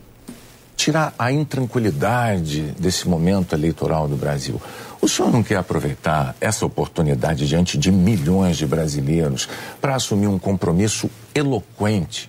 tirar 0.76 1.14
a 1.18 1.30
intranquilidade 1.30 2.62
desse 2.78 3.08
momento 3.08 3.54
eleitoral 3.54 4.08
do 4.08 4.16
Brasil. 4.16 4.60
O 5.00 5.08
senhor 5.08 5.30
não 5.30 5.42
quer 5.42 5.56
aproveitar 5.56 6.34
essa 6.40 6.66
oportunidade 6.66 7.46
diante 7.46 7.78
de 7.78 7.92
milhões 7.92 8.56
de 8.56 8.66
brasileiros 8.66 9.48
para 9.80 9.94
assumir 9.94 10.26
um 10.26 10.38
compromisso 10.38 11.08
eloquente 11.34 12.28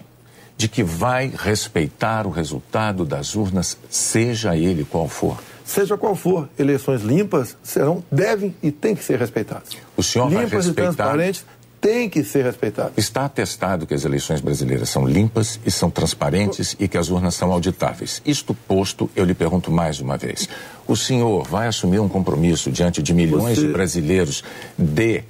de 0.62 0.68
que 0.68 0.84
vai 0.84 1.34
respeitar 1.36 2.28
o 2.28 2.30
resultado 2.30 3.04
das 3.04 3.36
urnas, 3.36 3.76
seja 3.90 4.56
ele 4.56 4.86
qual 4.86 5.08
for? 5.08 5.40
Seja 5.66 5.98
qual 5.98 6.16
for, 6.16 6.48
eleições 6.60 7.02
limpas 7.02 7.58
serão, 7.64 8.04
devem 8.12 8.54
e 8.62 8.72
têm 8.72 8.94
que 8.94 9.04
ser 9.04 9.18
respeitadas. 9.18 9.70
O 9.98 10.04
senhor 10.04 10.30
limpas 10.30 10.50
vai 10.50 10.58
respeitar... 10.58 10.82
e 10.82 10.86
transparentes 10.86 11.46
têm 11.80 12.08
que 12.08 12.24
ser 12.24 12.44
respeitadas. 12.44 12.94
Está 12.96 13.26
atestado 13.26 13.88
que 13.88 13.94
as 13.96 14.06
eleições 14.06 14.40
brasileiras 14.40 14.88
são 14.88 15.04
limpas 15.04 15.60
e 15.66 15.72
são 15.72 15.90
transparentes 15.90 16.76
e 16.80 16.88
que 16.88 16.96
as 16.96 17.10
urnas 17.10 17.34
são 17.34 17.52
auditáveis. 17.52 18.22
Isto 18.24 18.54
posto, 18.54 19.10
eu 19.16 19.26
lhe 19.26 19.34
pergunto 19.34 19.72
mais 19.72 20.00
uma 20.00 20.16
vez. 20.16 20.48
O 20.86 20.96
senhor 20.96 21.44
vai 21.44 21.68
assumir 21.68 22.00
um 22.00 22.08
compromisso 22.08 22.70
diante 22.70 23.02
de 23.02 23.16
milhões 23.16 23.58
Você... 23.58 23.66
de 23.66 23.74
brasileiros 23.74 24.44
de 24.78 25.24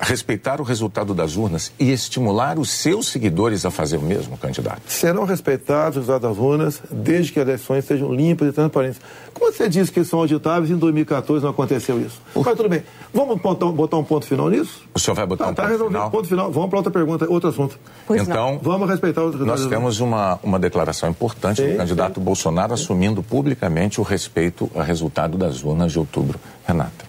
respeitar 0.00 0.60
o 0.60 0.64
resultado 0.64 1.14
das 1.14 1.36
urnas 1.36 1.72
e 1.78 1.90
estimular 1.90 2.58
os 2.58 2.70
seus 2.70 3.08
seguidores 3.08 3.64
a 3.64 3.70
fazer 3.70 3.96
o 3.96 4.02
mesmo, 4.02 4.36
candidato? 4.36 4.82
Serão 4.86 5.24
respeitados 5.24 5.98
os 5.98 6.06
resultados 6.06 6.28
das 6.28 6.38
urnas 6.38 6.82
desde 6.90 7.32
que 7.32 7.40
as 7.40 7.46
eleições 7.46 7.84
sejam 7.84 8.12
limpas 8.12 8.48
e 8.48 8.52
transparentes. 8.52 9.00
Como 9.34 9.52
você 9.52 9.68
disse 9.68 9.90
que 9.90 10.04
são 10.04 10.20
auditáveis, 10.20 10.70
em 10.70 10.76
2014 10.76 11.44
não 11.44 11.50
aconteceu 11.50 12.00
isso. 12.00 12.20
Mas 12.34 12.56
tudo 12.56 12.68
bem. 12.68 12.82
Vamos 13.12 13.40
botar, 13.40 13.66
botar 13.66 13.96
um 13.96 14.04
ponto 14.04 14.26
final 14.26 14.48
nisso? 14.48 14.82
O 14.94 14.98
senhor 14.98 15.14
vai 15.14 15.26
botar 15.26 15.44
tá, 15.44 15.50
um 15.50 15.54
tá 15.54 15.62
ponto 15.62 15.72
resolvido. 15.72 15.96
final? 15.96 16.10
Ponto 16.10 16.28
final. 16.28 16.52
Vamos 16.52 16.68
para 16.70 16.78
outra 16.78 16.92
pergunta, 16.92 17.26
outro 17.30 17.48
assunto. 17.48 17.78
Pois 18.06 18.22
então, 18.22 18.52
não. 18.52 18.58
vamos 18.58 18.88
respeitar 18.88 19.24
os 19.24 19.34
Nós 19.40 19.66
temos 19.66 20.00
uma, 20.00 20.38
uma 20.42 20.58
declaração 20.58 21.08
importante 21.10 21.62
sim, 21.62 21.72
do 21.72 21.76
candidato 21.76 22.18
sim. 22.18 22.24
Bolsonaro 22.24 22.74
assumindo 22.74 23.22
publicamente 23.22 24.00
o 24.00 24.04
respeito 24.04 24.70
ao 24.74 24.82
resultado 24.82 25.38
das 25.38 25.62
urnas 25.62 25.92
de 25.92 25.98
outubro. 25.98 26.38
Renata. 26.66 27.06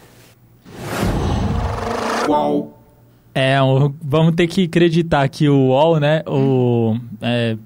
Qual 2.25 2.78
é, 3.33 3.57
vamos 4.01 4.35
ter 4.35 4.47
que 4.47 4.63
acreditar 4.63 5.27
que 5.29 5.47
o 5.47 5.69
UOL, 5.69 5.99
né, 5.99 6.23
o, 6.27 6.97
é, 7.21 7.57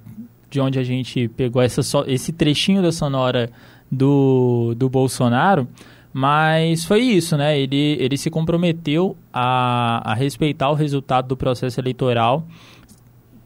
de 0.50 0.60
onde 0.60 0.78
a 0.78 0.84
gente 0.84 1.28
pegou 1.30 1.62
essa, 1.62 1.82
esse 2.08 2.32
trechinho 2.34 2.82
da 2.82 2.92
sonora 2.92 3.50
do, 3.92 4.76
do 4.76 4.90
Bolsonaro, 4.90 5.68
mas 6.12 6.86
foi 6.86 7.02
isso, 7.02 7.36
né, 7.38 7.58
ele, 7.58 7.98
ele 8.00 8.18
se 8.18 8.30
comprometeu 8.30 9.16
a, 9.32 10.12
a 10.12 10.14
respeitar 10.14 10.70
o 10.70 10.74
resultado 10.74 11.28
do 11.28 11.38
processo 11.38 11.80
eleitoral 11.80 12.46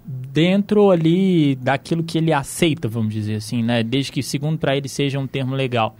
dentro 0.06 0.92
ali 0.92 1.56
daquilo 1.56 2.04
que 2.04 2.18
ele 2.18 2.34
aceita, 2.34 2.88
vamos 2.88 3.14
dizer 3.14 3.36
assim, 3.36 3.64
né, 3.64 3.84
desde 3.84 4.12
que, 4.12 4.24
segundo 4.24 4.58
para 4.58 4.76
ele, 4.76 4.90
seja 4.90 5.20
um 5.20 5.28
termo 5.28 5.56
legal. 5.56 5.96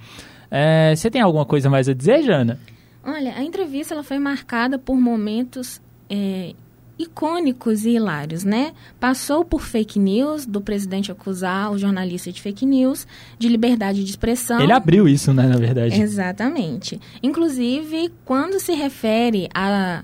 É, 0.50 0.96
você 0.96 1.12
tem 1.12 1.22
alguma 1.22 1.46
coisa 1.46 1.70
mais 1.70 1.88
a 1.90 1.94
dizer, 1.94 2.24
Jana? 2.24 2.60
Olha, 3.04 3.34
a 3.36 3.44
entrevista 3.44 3.94
ela 3.94 4.04
foi 4.04 4.20
marcada 4.20 4.78
por 4.78 4.96
momentos 4.96 5.82
é, 6.10 6.54
icônicos 6.98 7.86
e 7.86 7.92
hilários, 7.92 8.44
né? 8.44 8.74
Passou 9.00 9.46
por 9.46 9.62
fake 9.62 10.00
news, 10.00 10.46
do 10.46 10.60
presidente 10.60 11.12
acusar 11.12 11.72
o 11.72 11.78
jornalista 11.78 12.32
de 12.32 12.42
fake 12.42 12.66
news, 12.66 13.06
de 13.38 13.48
liberdade 13.48 14.04
de 14.04 14.10
expressão. 14.10 14.60
Ele 14.60 14.72
abriu 14.72 15.08
isso, 15.08 15.32
né, 15.34 15.48
na 15.48 15.58
verdade. 15.58 16.02
Exatamente. 16.02 17.00
Inclusive, 17.22 18.12
quando 18.26 18.60
se 18.60 18.74
refere 18.74 19.48
a, 19.54 20.04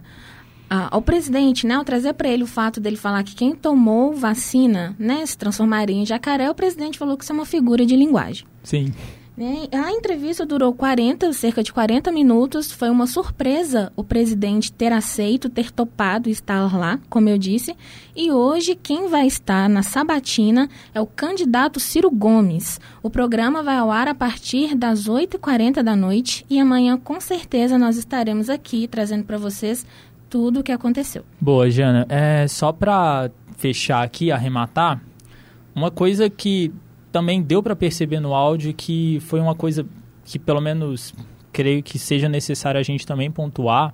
a, 0.70 0.96
ao 0.96 1.02
presidente, 1.02 1.66
né, 1.66 1.76
ao 1.76 1.84
trazer 1.84 2.14
para 2.14 2.30
ele 2.30 2.44
o 2.44 2.48
fato 2.48 2.80
dele 2.80 2.96
falar 2.96 3.24
que 3.24 3.36
quem 3.36 3.56
tomou 3.56 4.14
vacina, 4.14 4.96
né, 5.00 5.26
se 5.26 5.38
transformaria 5.38 5.96
em 5.96 6.06
jacaré, 6.06 6.50
o 6.50 6.56
presidente 6.56 7.00
falou 7.00 7.18
que 7.18 7.24
isso 7.24 7.34
é 7.34 7.36
uma 7.36 7.46
figura 7.46 7.86
de 7.86 7.96
linguagem. 7.96 8.46
Sim. 8.64 8.94
A 9.36 9.92
entrevista 9.92 10.46
durou 10.46 10.72
40, 10.74 11.34
cerca 11.34 11.64
de 11.64 11.74
40 11.74 12.12
minutos. 12.12 12.72
Foi 12.72 12.90
uma 12.90 13.08
surpresa 13.08 13.92
o 13.96 14.04
presidente 14.04 14.72
ter 14.72 14.94
aceito, 14.94 15.50
ter 15.50 15.72
topado 15.72 16.30
estar 16.30 16.78
lá, 16.78 17.00
como 17.10 17.30
eu 17.30 17.38
disse. 17.38 17.76
E 18.16 18.32
hoje 18.32 18.76
quem 18.76 19.10
vai 19.10 19.26
estar 19.26 19.68
na 19.68 19.82
sabatina 19.82 20.70
é 20.94 21.02
o 21.02 21.08
candidato 21.08 21.80
Ciro 21.80 22.12
Gomes. 22.12 22.80
O 23.02 23.10
programa 23.10 23.64
vai 23.64 23.78
ao 23.78 23.90
ar 23.90 24.08
a 24.08 24.14
partir 24.14 24.76
das 24.76 25.10
8h40 25.10 25.82
da 25.82 25.96
noite 25.96 26.46
e 26.48 26.60
amanhã 26.60 26.96
com 26.96 27.20
certeza 27.20 27.76
nós 27.76 27.98
estaremos 27.98 28.52
aqui 28.52 28.88
trazendo 28.88 29.24
para 29.24 29.40
vocês 29.40 29.84
tudo 30.30 30.60
o 30.60 30.64
que 30.64 30.72
aconteceu. 30.72 31.26
Boa, 31.42 31.72
Jana. 31.72 32.06
É, 32.08 32.48
só 32.48 32.72
para 32.72 33.32
fechar 33.58 34.04
aqui, 34.04 34.32
arrematar, 34.32 35.02
uma 35.74 35.90
coisa 35.90 36.30
que 36.30 36.72
também 37.14 37.44
deu 37.44 37.62
para 37.62 37.76
perceber 37.76 38.20
no 38.20 38.34
áudio 38.34 38.74
que 38.74 39.20
foi 39.22 39.40
uma 39.40 39.54
coisa 39.54 39.86
que 40.26 40.40
pelo 40.40 40.60
menos 40.60 41.14
creio 41.52 41.84
que 41.84 42.00
seja 42.00 42.28
necessário 42.28 42.80
a 42.80 42.84
gente 42.84 43.06
também 43.06 43.30
pontuar. 43.30 43.94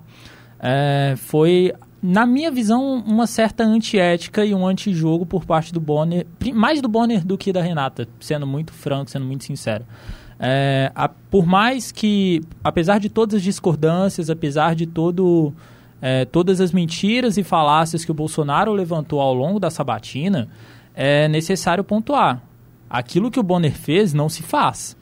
É, 0.58 1.14
foi, 1.18 1.72
na 2.02 2.24
minha 2.24 2.50
visão, 2.50 2.94
uma 3.06 3.26
certa 3.26 3.62
antiética 3.62 4.44
e 4.44 4.54
um 4.54 4.66
antijogo 4.66 5.26
por 5.26 5.44
parte 5.44 5.72
do 5.72 5.78
Bonner, 5.78 6.26
mais 6.54 6.80
do 6.80 6.88
Bonner 6.88 7.24
do 7.24 7.36
que 7.36 7.52
da 7.52 7.60
Renata, 7.60 8.08
sendo 8.18 8.46
muito 8.46 8.72
franco, 8.72 9.10
sendo 9.10 9.26
muito 9.26 9.44
sincero. 9.44 9.84
É, 10.38 10.90
a, 10.94 11.06
por 11.06 11.44
mais 11.44 11.92
que, 11.92 12.40
apesar 12.64 12.98
de 12.98 13.10
todas 13.10 13.34
as 13.34 13.42
discordâncias, 13.42 14.30
apesar 14.30 14.74
de 14.74 14.86
todo, 14.86 15.52
é, 16.00 16.24
todas 16.24 16.58
as 16.58 16.72
mentiras 16.72 17.36
e 17.36 17.42
falácias 17.42 18.02
que 18.02 18.10
o 18.10 18.14
Bolsonaro 18.14 18.72
levantou 18.72 19.20
ao 19.20 19.34
longo 19.34 19.60
da 19.60 19.68
sabatina, 19.68 20.48
é 20.94 21.28
necessário 21.28 21.84
pontuar 21.84 22.49
aquilo 22.90 23.30
que 23.30 23.38
o 23.38 23.42
Bonner 23.42 23.72
fez 23.72 24.12
não 24.12 24.28
se 24.28 24.42
faz. 24.42 24.96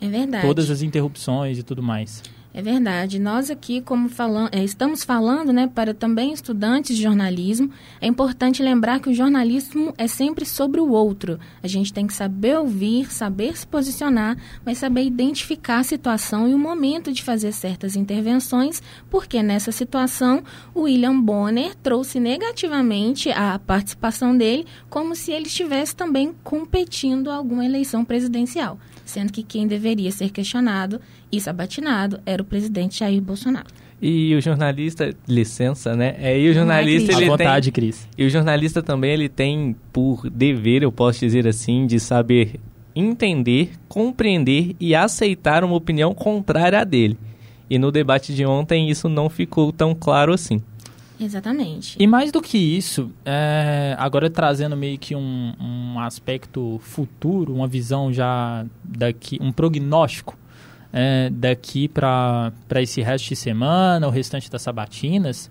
É 0.00 0.08
verdade. 0.08 0.46
Todas 0.46 0.70
as 0.70 0.80
interrupções 0.80 1.58
e 1.58 1.62
tudo 1.62 1.82
mais. 1.82 2.22
É 2.52 2.62
verdade. 2.62 3.18
Nós 3.18 3.50
aqui, 3.50 3.82
como 3.82 4.08
falam, 4.08 4.48
é, 4.50 4.64
estamos 4.64 5.04
falando 5.04 5.52
né, 5.52 5.70
para 5.72 5.92
também 5.92 6.32
estudantes 6.32 6.96
de 6.96 7.02
jornalismo, 7.02 7.70
é 8.00 8.06
importante 8.06 8.62
lembrar 8.62 9.00
que 9.00 9.10
o 9.10 9.14
jornalismo 9.14 9.92
é 9.98 10.06
sempre 10.06 10.46
sobre 10.46 10.80
o 10.80 10.90
outro. 10.90 11.38
A 11.62 11.68
gente 11.68 11.92
tem 11.92 12.06
que 12.06 12.14
saber 12.14 12.56
ouvir, 12.58 13.12
saber 13.12 13.56
se 13.56 13.66
posicionar, 13.66 14.36
mas 14.64 14.78
saber 14.78 15.04
identificar 15.04 15.80
a 15.80 15.84
situação 15.84 16.48
e 16.48 16.54
o 16.54 16.58
momento 16.58 17.12
de 17.12 17.22
fazer 17.22 17.52
certas 17.52 17.94
intervenções, 17.94 18.82
porque 19.10 19.42
nessa 19.42 19.70
situação 19.70 20.42
o 20.74 20.82
William 20.82 21.20
Bonner 21.20 21.74
trouxe 21.76 22.18
negativamente 22.18 23.30
a 23.30 23.58
participação 23.58 24.36
dele, 24.36 24.66
como 24.88 25.14
se 25.14 25.32
ele 25.32 25.46
estivesse 25.46 25.94
também 25.94 26.34
competindo 26.42 27.30
alguma 27.30 27.64
eleição 27.64 28.04
presidencial 28.04 28.78
sendo 29.08 29.32
que 29.32 29.42
quem 29.42 29.66
deveria 29.66 30.10
ser 30.10 30.30
questionado 30.30 31.00
e 31.32 31.40
sabatinado 31.40 32.20
era 32.26 32.42
o 32.42 32.44
presidente 32.44 32.98
Jair 32.98 33.22
Bolsonaro. 33.22 33.66
E 34.00 34.34
o 34.34 34.40
jornalista, 34.40 35.12
licença, 35.26 35.96
né? 35.96 36.14
É, 36.20 36.38
e 36.38 36.50
o 36.50 36.54
jornalista, 36.54 37.12
ele 37.12 37.20
tem... 37.20 37.28
vontade, 37.28 37.72
Cris. 37.72 38.06
E 38.16 38.24
o 38.24 38.30
jornalista 38.30 38.82
também, 38.82 39.12
ele 39.12 39.28
tem 39.28 39.74
por 39.92 40.28
dever, 40.30 40.82
eu 40.82 40.92
posso 40.92 41.20
dizer 41.20 41.48
assim, 41.48 41.86
de 41.86 41.98
saber 41.98 42.60
entender, 42.94 43.72
compreender 43.88 44.76
e 44.78 44.94
aceitar 44.94 45.64
uma 45.64 45.74
opinião 45.74 46.14
contrária 46.14 46.80
à 46.80 46.84
dele. 46.84 47.16
E 47.70 47.78
no 47.78 47.90
debate 47.90 48.34
de 48.34 48.44
ontem 48.44 48.90
isso 48.90 49.08
não 49.08 49.28
ficou 49.28 49.72
tão 49.72 49.94
claro 49.94 50.32
assim. 50.32 50.62
Exatamente. 51.20 51.96
E 51.98 52.06
mais 52.06 52.30
do 52.30 52.40
que 52.40 52.56
isso, 52.56 53.10
é, 53.24 53.96
agora 53.98 54.30
trazendo 54.30 54.76
meio 54.76 54.98
que 54.98 55.14
um, 55.14 55.52
um 55.60 56.00
aspecto 56.00 56.78
futuro, 56.82 57.54
uma 57.54 57.66
visão 57.66 58.12
já 58.12 58.64
daqui, 58.84 59.38
um 59.40 59.50
prognóstico 59.50 60.38
é, 60.92 61.28
daqui 61.30 61.88
para 61.88 62.52
esse 62.76 63.02
resto 63.02 63.28
de 63.28 63.36
semana, 63.36 64.06
o 64.06 64.10
restante 64.10 64.50
das 64.50 64.62
sabatinas, 64.62 65.50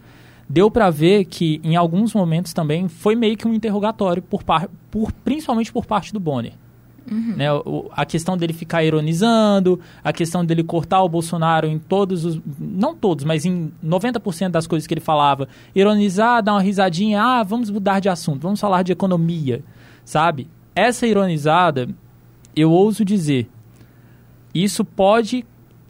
deu 0.49 0.71
para 0.71 0.89
ver 0.89 1.25
que 1.25 1.59
em 1.63 1.75
alguns 1.75 2.13
momentos 2.13 2.53
também 2.53 2.87
foi 2.87 3.15
meio 3.15 3.37
que 3.37 3.47
um 3.47 3.53
interrogatório, 3.53 4.21
por, 4.21 4.43
par, 4.43 4.69
por 4.89 5.11
principalmente 5.11 5.71
por 5.71 5.85
parte 5.85 6.13
do 6.13 6.19
Bonner. 6.19 6.53
Uhum. 7.09 7.35
Né, 7.37 7.51
o, 7.53 7.89
a 7.91 8.05
questão 8.05 8.35
dele 8.35 8.53
ficar 8.53 8.83
ironizando, 8.83 9.79
a 10.03 10.11
questão 10.11 10.45
dele 10.45 10.63
cortar 10.63 11.01
o 11.03 11.09
Bolsonaro 11.09 11.67
em 11.67 11.79
todos 11.79 12.25
os. 12.25 12.41
Não 12.59 12.95
todos, 12.95 13.23
mas 13.23 13.45
em 13.45 13.71
90% 13.83 14.49
das 14.49 14.67
coisas 14.67 14.85
que 14.85 14.93
ele 14.93 15.01
falava. 15.01 15.47
Ironizar, 15.73 16.43
dar 16.43 16.53
uma 16.53 16.61
risadinha, 16.61 17.21
ah, 17.21 17.43
vamos 17.43 17.69
mudar 17.69 17.99
de 17.99 18.09
assunto, 18.09 18.41
vamos 18.41 18.59
falar 18.59 18.83
de 18.83 18.91
economia, 18.91 19.63
sabe? 20.03 20.49
Essa 20.75 21.07
ironizada, 21.07 21.87
eu 22.55 22.71
ouso 22.71 23.05
dizer, 23.05 23.49
isso 24.53 24.83
pode 24.83 25.45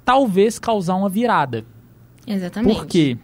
talvez 0.06 0.60
causar 0.60 0.96
uma 0.96 1.10
virada. 1.10 1.66
Exatamente. 2.26 2.74
Por 2.74 2.86
quê? 2.86 3.18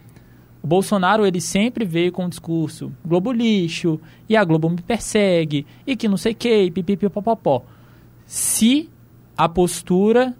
O 0.62 0.66
Bolsonaro 0.66 1.26
ele 1.26 1.42
sempre 1.42 1.84
veio 1.84 2.10
com 2.10 2.24
o 2.24 2.28
discurso 2.28 2.90
Globo 3.04 3.30
lixo, 3.30 4.00
e 4.26 4.34
a 4.34 4.42
Globo 4.42 4.70
me 4.70 4.80
persegue, 4.80 5.66
e 5.86 5.94
que 5.94 6.08
não 6.08 6.16
sei 6.16 6.32
o 6.32 6.34
que, 6.34 6.70
pipipipopopó. 6.70 7.62
Se 8.26 8.90
a 9.36 9.48
postura 9.48 10.34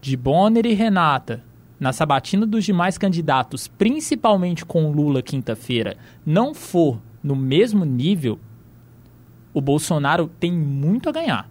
de 0.00 0.16
Bonner 0.16 0.66
e 0.66 0.74
Renata 0.74 1.42
na 1.78 1.92
sabatina 1.92 2.46
dos 2.46 2.64
demais 2.64 2.96
candidatos, 2.96 3.68
principalmente 3.68 4.64
com 4.64 4.90
Lula 4.90 5.22
quinta-feira, 5.22 5.96
não 6.24 6.54
for 6.54 6.98
no 7.22 7.36
mesmo 7.36 7.84
nível, 7.84 8.38
o 9.52 9.60
Bolsonaro 9.60 10.30
tem 10.40 10.52
muito 10.52 11.08
a 11.08 11.12
ganhar. 11.12 11.48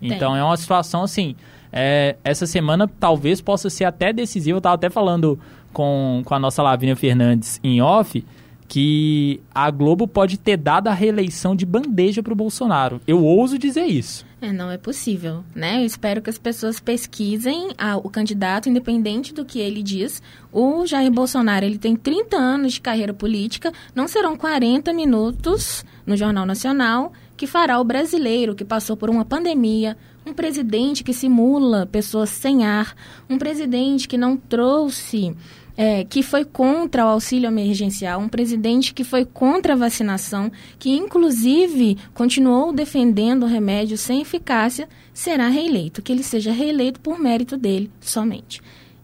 Então 0.00 0.32
tem. 0.32 0.40
é 0.40 0.44
uma 0.44 0.56
situação 0.56 1.02
assim. 1.02 1.34
É, 1.72 2.16
essa 2.22 2.46
semana 2.46 2.88
talvez 3.00 3.40
possa 3.40 3.68
ser 3.68 3.84
até 3.84 4.12
decisiva. 4.12 4.56
Eu 4.56 4.58
estava 4.58 4.74
até 4.74 4.90
falando 4.90 5.38
com, 5.72 6.22
com 6.24 6.34
a 6.34 6.38
nossa 6.38 6.62
Lavínia 6.62 6.96
Fernandes 6.96 7.60
em 7.62 7.80
off 7.80 8.24
que 8.68 9.40
a 9.54 9.70
Globo 9.70 10.06
pode 10.06 10.38
ter 10.38 10.56
dado 10.56 10.88
a 10.88 10.92
reeleição 10.92 11.54
de 11.54 11.64
bandeja 11.64 12.22
para 12.22 12.32
o 12.32 12.36
Bolsonaro. 12.36 13.00
Eu 13.06 13.22
ouso 13.22 13.58
dizer 13.58 13.86
isso. 13.86 14.24
É, 14.40 14.52
não 14.52 14.70
é 14.70 14.76
possível, 14.76 15.42
né? 15.54 15.80
Eu 15.80 15.86
espero 15.86 16.20
que 16.20 16.28
as 16.28 16.38
pessoas 16.38 16.78
pesquisem 16.78 17.70
a, 17.78 17.96
o 17.96 18.10
candidato, 18.10 18.68
independente 18.68 19.32
do 19.32 19.44
que 19.44 19.58
ele 19.58 19.82
diz. 19.82 20.22
O 20.52 20.84
Jair 20.86 21.10
Bolsonaro, 21.10 21.64
ele 21.64 21.78
tem 21.78 21.96
30 21.96 22.36
anos 22.36 22.74
de 22.74 22.80
carreira 22.80 23.14
política, 23.14 23.72
não 23.94 24.06
serão 24.06 24.36
40 24.36 24.92
minutos 24.92 25.84
no 26.04 26.16
Jornal 26.16 26.44
Nacional 26.44 27.12
que 27.36 27.46
fará 27.46 27.78
o 27.78 27.84
brasileiro 27.84 28.54
que 28.54 28.64
passou 28.64 28.96
por 28.96 29.10
uma 29.10 29.24
pandemia, 29.24 29.96
um 30.24 30.32
presidente 30.32 31.04
que 31.04 31.12
simula 31.12 31.86
pessoas 31.86 32.30
sem 32.30 32.64
ar, 32.64 32.96
um 33.28 33.36
presidente 33.36 34.08
que 34.08 34.16
não 34.16 34.36
trouxe 34.36 35.36
é, 35.76 36.04
que 36.04 36.22
foi 36.22 36.44
contra 36.44 37.04
o 37.04 37.08
auxílio 37.08 37.46
emergencial, 37.46 38.20
um 38.20 38.28
presidente 38.28 38.94
que 38.94 39.04
foi 39.04 39.24
contra 39.24 39.74
a 39.74 39.76
vacinação, 39.76 40.50
que 40.78 40.90
inclusive 40.90 41.98
continuou 42.14 42.72
defendendo 42.72 43.42
o 43.42 43.46
remédio 43.46 43.98
sem 43.98 44.22
eficácia, 44.22 44.88
será 45.12 45.48
reeleito. 45.48 46.00
Que 46.00 46.12
ele 46.12 46.22
seja 46.22 46.52
reeleito 46.52 47.00
por 47.00 47.18
mérito 47.18 47.56
dele 47.56 47.90
somente. 48.00 48.62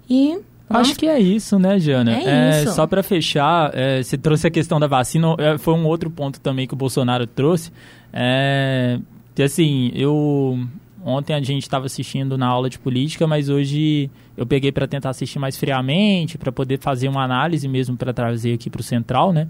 E. 0.09 0.39
Acho 0.71 0.97
que 0.97 1.07
é 1.07 1.21
isso, 1.21 1.59
né, 1.59 1.79
Jana? 1.79 2.13
É, 2.13 2.25
é 2.25 2.63
isso. 2.63 2.75
Só 2.75 2.87
para 2.87 3.03
fechar, 3.03 3.71
é, 3.75 4.03
você 4.03 4.17
trouxe 4.17 4.47
a 4.47 4.51
questão 4.51 4.81
da 4.81 4.87
vacina, 4.87 5.37
é, 5.39 5.59
foi 5.59 5.75
um 5.75 5.85
outro 5.85 6.11
ponto 6.11 6.41
também 6.41 6.67
que 6.67 6.73
o 6.73 6.77
Bolsonaro 6.77 7.27
trouxe. 7.27 7.71
É, 8.11 8.99
assim, 9.39 9.93
eu 9.95 10.59
Ontem 11.05 11.35
a 11.35 11.41
gente 11.41 11.63
estava 11.63 11.87
assistindo 11.87 12.39
na 12.39 12.47
aula 12.47 12.71
de 12.71 12.79
política, 12.79 13.27
mas 13.27 13.49
hoje 13.49 14.09
eu 14.37 14.47
peguei 14.47 14.71
para 14.71 14.87
tentar 14.87 15.11
assistir 15.11 15.39
mais 15.39 15.57
friamente, 15.57 16.39
para 16.39 16.53
poder 16.53 16.79
fazer 16.79 17.09
uma 17.09 17.25
análise 17.25 17.67
mesmo 17.67 17.97
para 17.97 18.13
trazer 18.13 18.55
aqui 18.55 18.71
para 18.71 18.81
o 18.81 18.85
Central, 18.85 19.33
né? 19.33 19.49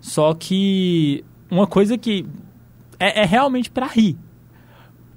Só 0.00 0.34
que 0.34 1.24
uma 1.50 1.66
coisa 1.66 1.96
que 1.96 2.26
é, 2.98 3.22
é 3.22 3.24
realmente 3.24 3.70
para 3.70 3.86
rir. 3.86 4.16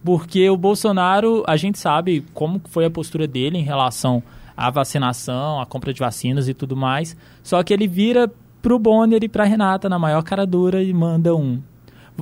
Porque 0.03 0.49
o 0.49 0.55
Bolsonaro, 0.55 1.43
a 1.47 1.57
gente 1.57 1.79
sabe 1.79 2.23
como 2.33 2.61
foi 2.65 2.85
a 2.85 2.89
postura 2.89 3.27
dele 3.27 3.57
em 3.57 3.63
relação 3.63 4.23
à 4.55 4.69
vacinação, 4.69 5.59
à 5.59 5.65
compra 5.65 5.91
de 5.91 5.99
vacinas 5.99 6.47
e 6.47 6.53
tudo 6.53 6.75
mais. 6.75 7.17
Só 7.43 7.61
que 7.63 7.73
ele 7.73 7.87
vira 7.87 8.31
pro 8.61 8.79
Bonner 8.79 9.23
e 9.23 9.27
pra 9.27 9.43
Renata 9.43 9.89
na 9.89 9.99
maior 9.99 10.23
cara 10.23 10.45
dura 10.45 10.81
e 10.81 10.93
manda 10.93 11.35
um. 11.35 11.61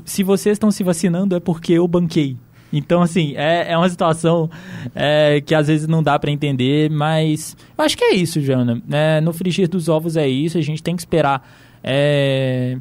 Se 0.06 0.24
vocês 0.24 0.56
estão 0.56 0.72
se 0.72 0.84
vacinando 0.84 1.36
é 1.36 1.40
porque 1.40 1.74
eu 1.74 1.88
banquei. 1.88 2.38
Então, 2.74 3.04
assim, 3.04 3.36
é, 3.36 3.72
é 3.72 3.78
uma 3.78 3.88
situação 3.88 4.50
é, 4.96 5.40
que 5.42 5.54
às 5.54 5.68
vezes 5.68 5.88
não 5.88 6.02
dá 6.02 6.18
para 6.18 6.32
entender, 6.32 6.90
mas 6.90 7.56
eu 7.78 7.86
acho 7.86 7.96
que 7.96 8.04
é 8.04 8.16
isso, 8.16 8.42
Jana. 8.42 8.82
É, 8.92 9.22
no 9.22 9.32
frigir 9.32 9.70
dos 9.70 9.88
ovos 9.88 10.18
é 10.18 10.28
isso, 10.28 10.58
a 10.58 10.62
gente 10.62 10.82
tem 10.82 10.96
que 10.96 11.02
esperar. 11.04 11.48
É, 11.84 12.80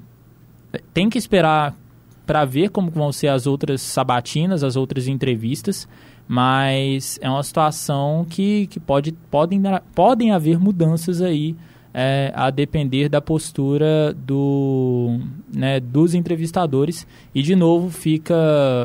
tem 0.95 1.11
que 1.11 1.19
esperar 1.19 1.77
para 2.25 2.47
ver 2.47 2.71
como 2.71 2.91
vão 2.91 3.13
ser 3.13 3.29
as 3.29 3.47
outras 3.47 3.83
sabatinas, 3.83 4.65
as 4.65 4.77
outras 4.77 5.07
entrevistas, 5.09 5.87
mas 6.27 7.19
é 7.21 7.29
uma 7.29 7.43
situação 7.43 8.25
que, 8.27 8.67
que 8.69 8.81
pode, 8.81 9.13
podem, 9.31 9.61
podem 9.95 10.33
haver 10.33 10.59
mudanças 10.59 11.21
aí 11.21 11.55
é, 11.95 12.33
a 12.35 12.51
depender 12.51 13.09
da 13.09 13.21
postura 13.21 14.15
do, 14.15 15.19
né, 15.53 15.81
dos 15.81 16.15
entrevistadores. 16.15 17.07
E, 17.35 17.43
de 17.43 17.55
novo, 17.55 17.91
fica, 17.91 18.35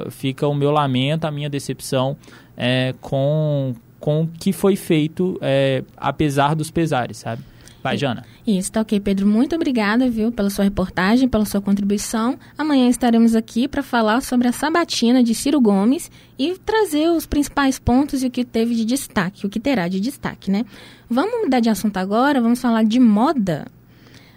fica 0.10 0.48
o 0.48 0.54
meu 0.54 0.72
lamento, 0.72 1.26
a 1.26 1.32
minha 1.32 1.50
decepção 1.50 2.18
é, 2.56 2.94
com, 3.00 3.74
com 4.00 4.24
o 4.24 4.28
que 4.28 4.52
foi 4.52 4.76
feito, 4.76 5.38
é, 5.42 5.84
apesar 5.96 6.56
dos 6.56 6.72
pesares, 6.72 7.18
sabe? 7.18 7.44
Vai, 7.82 7.98
Jana. 7.98 8.26
Isso, 8.46 8.72
tá 8.72 8.82
ok, 8.82 9.00
Pedro. 9.00 9.28
Muito 9.28 9.56
obrigada, 9.56 10.10
viu, 10.10 10.32
pela 10.32 10.50
sua 10.50 10.64
reportagem, 10.64 11.28
pela 11.28 11.46
sua 11.46 11.62
contribuição. 11.62 12.38
Amanhã 12.58 12.90
estaremos 12.90 13.36
aqui 13.36 13.68
para 13.68 13.84
falar 13.84 14.22
sobre 14.22 14.48
a 14.48 14.52
sabatina 14.52 15.24
de 15.24 15.34
Ciro 15.36 15.62
Gomes 15.62 16.12
e 16.38 16.58
trazer 16.66 17.10
os 17.10 17.26
principais 17.26 17.80
pontos 17.80 18.24
e 18.24 18.28
o 18.28 18.32
que 18.32 18.44
teve 18.44 18.76
de 18.76 18.86
destaque, 18.86 19.46
o 19.46 19.50
que 19.50 19.60
terá 19.60 19.88
de 19.88 20.00
destaque, 20.00 20.52
né? 20.52 20.66
Vamos 21.10 21.44
mudar 21.44 21.60
de 21.60 21.70
assunto 21.70 21.98
agora, 21.98 22.42
vamos 22.42 22.60
falar 22.60 22.84
de 22.84 23.00
moda. 23.00 23.68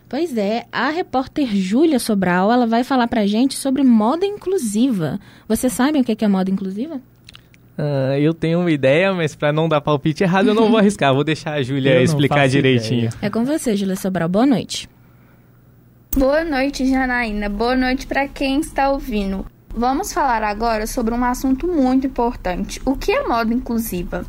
Pois 0.09 0.37
é, 0.37 0.67
a 0.73 0.91
repórter 0.91 1.47
Júlia 1.55 2.01
Sobral, 2.01 2.51
ela 2.51 2.67
vai 2.67 2.83
falar 2.83 3.07
pra 3.07 3.27
gente 3.27 3.57
sobre 3.57 3.85
moda 3.85 4.27
inclusiva. 4.27 5.21
Você 5.47 5.69
sabe 5.69 6.01
o 6.01 6.05
que 6.05 6.25
é 6.25 6.29
moda 6.29 6.51
inclusiva? 6.51 7.01
Uh, 7.81 8.13
eu 8.21 8.35
tenho 8.35 8.61
uma 8.61 8.71
ideia, 8.71 9.11
mas 9.15 9.35
para 9.35 9.55
não 9.55 9.67
dar 9.67 9.81
palpite 9.81 10.23
errado, 10.23 10.49
eu 10.49 10.55
não 10.55 10.69
vou 10.69 10.77
arriscar. 10.77 11.15
Vou 11.15 11.25
deixar 11.25 11.55
a 11.55 11.63
Júlia 11.63 12.03
explicar 12.03 12.47
direitinho. 12.47 13.07
Ideia. 13.07 13.15
É 13.23 13.31
com 13.31 13.43
você, 13.43 13.75
Júlia 13.75 13.97
Sobral. 13.97 14.29
Boa 14.29 14.45
noite. 14.45 14.87
Boa 16.15 16.45
noite, 16.45 16.85
Janaína. 16.85 17.49
Boa 17.49 17.75
noite 17.75 18.07
para 18.07 18.29
quem 18.29 18.61
está 18.61 18.91
ouvindo. 18.91 19.47
Vamos 19.75 20.13
falar 20.13 20.43
agora 20.43 20.87
sobre 20.87 21.15
um 21.15 21.25
assunto 21.25 21.67
muito 21.67 22.07
importante: 22.07 22.83
o 22.85 22.97
que 22.97 23.13
é 23.13 23.27
moda 23.27 23.55
inclusiva? 23.55 24.27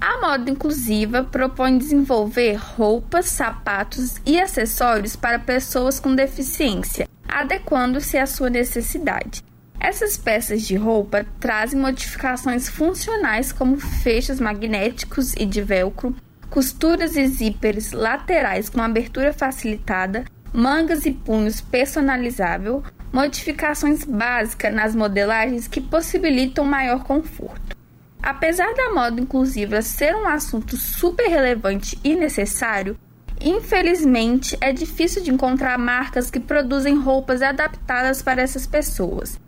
A 0.00 0.20
moda 0.20 0.50
inclusiva 0.50 1.22
propõe 1.22 1.78
desenvolver 1.78 2.54
roupas, 2.54 3.26
sapatos 3.26 4.16
e 4.26 4.40
acessórios 4.40 5.14
para 5.14 5.38
pessoas 5.38 6.00
com 6.00 6.14
deficiência, 6.14 7.08
adequando-se 7.28 8.18
à 8.18 8.26
sua 8.26 8.50
necessidade. 8.50 9.44
Essas 9.80 10.16
peças 10.16 10.62
de 10.62 10.74
roupa 10.74 11.24
trazem 11.38 11.80
modificações 11.80 12.68
funcionais 12.68 13.52
como 13.52 13.78
fechos 13.78 14.40
magnéticos 14.40 15.34
e 15.34 15.46
de 15.46 15.62
velcro, 15.62 16.14
costuras 16.50 17.16
e 17.16 17.26
zíperes 17.28 17.92
laterais 17.92 18.68
com 18.68 18.82
abertura 18.82 19.32
facilitada, 19.32 20.24
mangas 20.52 21.06
e 21.06 21.12
punhos 21.12 21.60
personalizável, 21.60 22.82
modificações 23.12 24.04
básicas 24.04 24.74
nas 24.74 24.94
modelagens 24.94 25.68
que 25.68 25.80
possibilitam 25.80 26.64
maior 26.64 27.04
conforto. 27.04 27.76
Apesar 28.20 28.74
da 28.74 28.92
moda 28.92 29.20
inclusiva 29.20 29.80
ser 29.80 30.14
um 30.14 30.26
assunto 30.26 30.76
super 30.76 31.28
relevante 31.28 31.98
e 32.02 32.16
necessário, 32.16 32.98
infelizmente 33.40 34.58
é 34.60 34.72
difícil 34.72 35.22
de 35.22 35.30
encontrar 35.30 35.78
marcas 35.78 36.28
que 36.30 36.40
produzem 36.40 36.98
roupas 36.98 37.42
adaptadas 37.42 38.20
para 38.20 38.42
essas 38.42 38.66
pessoas. 38.66 39.38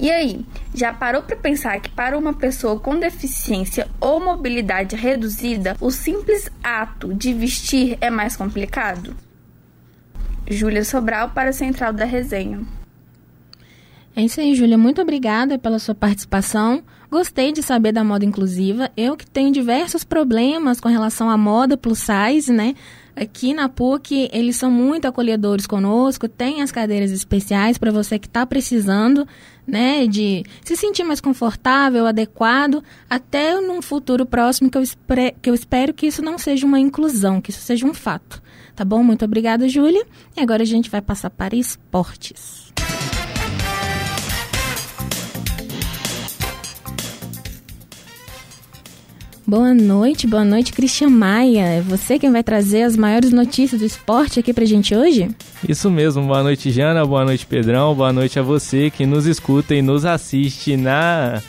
E 0.00 0.10
aí, 0.10 0.46
já 0.74 0.94
parou 0.94 1.22
para 1.22 1.36
pensar 1.36 1.78
que 1.78 1.90
para 1.90 2.16
uma 2.16 2.32
pessoa 2.32 2.80
com 2.80 2.98
deficiência 2.98 3.86
ou 4.00 4.18
mobilidade 4.18 4.96
reduzida, 4.96 5.76
o 5.78 5.90
simples 5.90 6.50
ato 6.62 7.12
de 7.12 7.34
vestir 7.34 7.98
é 8.00 8.08
mais 8.08 8.34
complicado? 8.34 9.14
Júlia 10.48 10.84
Sobral 10.86 11.30
para 11.30 11.50
a 11.50 11.52
Central 11.52 11.92
da 11.92 12.06
Resenha. 12.06 12.62
É 14.16 14.22
isso 14.22 14.40
aí, 14.40 14.54
Júlia. 14.54 14.78
Muito 14.78 15.02
obrigada 15.02 15.58
pela 15.58 15.78
sua 15.78 15.94
participação. 15.94 16.82
Gostei 17.10 17.52
de 17.52 17.62
saber 17.62 17.92
da 17.92 18.02
moda 18.02 18.24
inclusiva. 18.24 18.90
Eu 18.96 19.18
que 19.18 19.26
tenho 19.26 19.52
diversos 19.52 20.02
problemas 20.02 20.80
com 20.80 20.88
relação 20.88 21.28
à 21.28 21.36
moda 21.36 21.76
plus 21.76 21.98
size, 22.00 22.50
né? 22.50 22.74
Aqui 23.20 23.52
na 23.52 23.68
PUC, 23.68 24.30
eles 24.32 24.56
são 24.56 24.70
muito 24.70 25.06
acolhedores 25.06 25.66
conosco, 25.66 26.26
tem 26.26 26.62
as 26.62 26.72
cadeiras 26.72 27.10
especiais 27.10 27.76
para 27.76 27.92
você 27.92 28.18
que 28.18 28.26
está 28.26 28.46
precisando, 28.46 29.28
né, 29.66 30.06
de 30.06 30.42
se 30.64 30.74
sentir 30.74 31.04
mais 31.04 31.20
confortável, 31.20 32.06
adequado, 32.06 32.82
até 33.10 33.60
num 33.60 33.82
futuro 33.82 34.24
próximo 34.24 34.70
que 34.70 34.78
eu, 34.78 34.82
espere, 34.82 35.34
que 35.42 35.50
eu 35.50 35.54
espero 35.54 35.92
que 35.92 36.06
isso 36.06 36.22
não 36.22 36.38
seja 36.38 36.64
uma 36.64 36.80
inclusão, 36.80 37.42
que 37.42 37.50
isso 37.50 37.60
seja 37.60 37.86
um 37.86 37.92
fato. 37.92 38.42
Tá 38.74 38.86
bom? 38.86 39.02
Muito 39.04 39.22
obrigada, 39.26 39.68
Júlia. 39.68 40.06
E 40.34 40.40
agora 40.40 40.62
a 40.62 40.66
gente 40.66 40.88
vai 40.88 41.02
passar 41.02 41.28
para 41.28 41.54
esportes. 41.54 42.69
Boa 49.50 49.74
noite, 49.74 50.28
boa 50.28 50.44
noite, 50.44 50.72
Cristian 50.72 51.10
Maia. 51.10 51.64
É 51.64 51.80
você 51.80 52.20
quem 52.20 52.30
vai 52.30 52.40
trazer 52.40 52.84
as 52.84 52.96
maiores 52.96 53.32
notícias 53.32 53.80
do 53.80 53.84
esporte 53.84 54.38
aqui 54.38 54.54
pra 54.54 54.64
gente 54.64 54.94
hoje? 54.94 55.28
Isso 55.68 55.90
mesmo, 55.90 56.24
boa 56.24 56.44
noite, 56.44 56.70
Jana, 56.70 57.04
boa 57.04 57.24
noite, 57.24 57.44
Pedrão, 57.44 57.92
boa 57.92 58.12
noite 58.12 58.38
a 58.38 58.42
você 58.42 58.90
que 58.90 59.04
nos 59.04 59.26
escuta 59.26 59.74
e 59.74 59.82
nos 59.82 60.04
assiste 60.04 60.76
na 60.76 61.42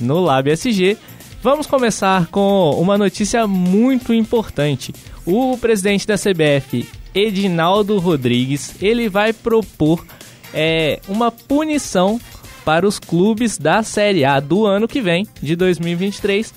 no 0.00 0.18
Lab 0.18 0.50
SG. 0.50 0.98
Vamos 1.40 1.68
começar 1.68 2.26
com 2.32 2.70
uma 2.80 2.98
notícia 2.98 3.46
muito 3.46 4.12
importante. 4.12 4.92
O 5.24 5.56
presidente 5.56 6.04
da 6.04 6.16
CBF, 6.16 6.84
Edinaldo 7.14 7.96
Rodrigues, 8.00 8.74
ele 8.82 9.08
vai 9.08 9.32
propor 9.32 10.04
é, 10.52 10.98
uma 11.06 11.30
punição 11.30 12.20
para 12.64 12.84
os 12.84 12.98
clubes 12.98 13.56
da 13.56 13.84
Série 13.84 14.24
A 14.24 14.40
do 14.40 14.66
ano 14.66 14.88
que 14.88 15.00
vem, 15.00 15.28
de 15.40 15.54
2023, 15.54 16.52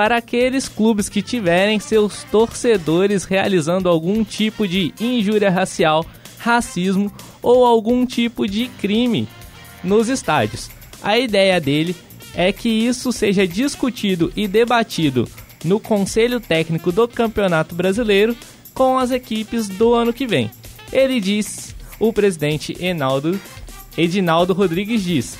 para 0.00 0.16
aqueles 0.16 0.66
clubes 0.66 1.10
que 1.10 1.20
tiverem 1.20 1.78
seus 1.78 2.24
torcedores 2.24 3.24
realizando 3.24 3.86
algum 3.86 4.24
tipo 4.24 4.66
de 4.66 4.94
injúria 4.98 5.50
racial, 5.50 6.06
racismo 6.38 7.12
ou 7.42 7.66
algum 7.66 8.06
tipo 8.06 8.48
de 8.48 8.68
crime 8.80 9.28
nos 9.84 10.08
estádios. 10.08 10.70
A 11.02 11.18
ideia 11.18 11.60
dele 11.60 11.94
é 12.34 12.50
que 12.50 12.70
isso 12.70 13.12
seja 13.12 13.46
discutido 13.46 14.32
e 14.34 14.48
debatido 14.48 15.28
no 15.66 15.78
Conselho 15.78 16.40
Técnico 16.40 16.90
do 16.90 17.06
Campeonato 17.06 17.74
Brasileiro 17.74 18.34
com 18.72 18.98
as 18.98 19.10
equipes 19.10 19.68
do 19.68 19.92
ano 19.92 20.14
que 20.14 20.26
vem. 20.26 20.50
Ele 20.90 21.20
diz, 21.20 21.76
o 21.98 22.10
presidente 22.10 22.74
Enaldo, 22.82 23.38
Edinaldo 23.98 24.54
Rodrigues 24.54 25.04
diz: 25.04 25.36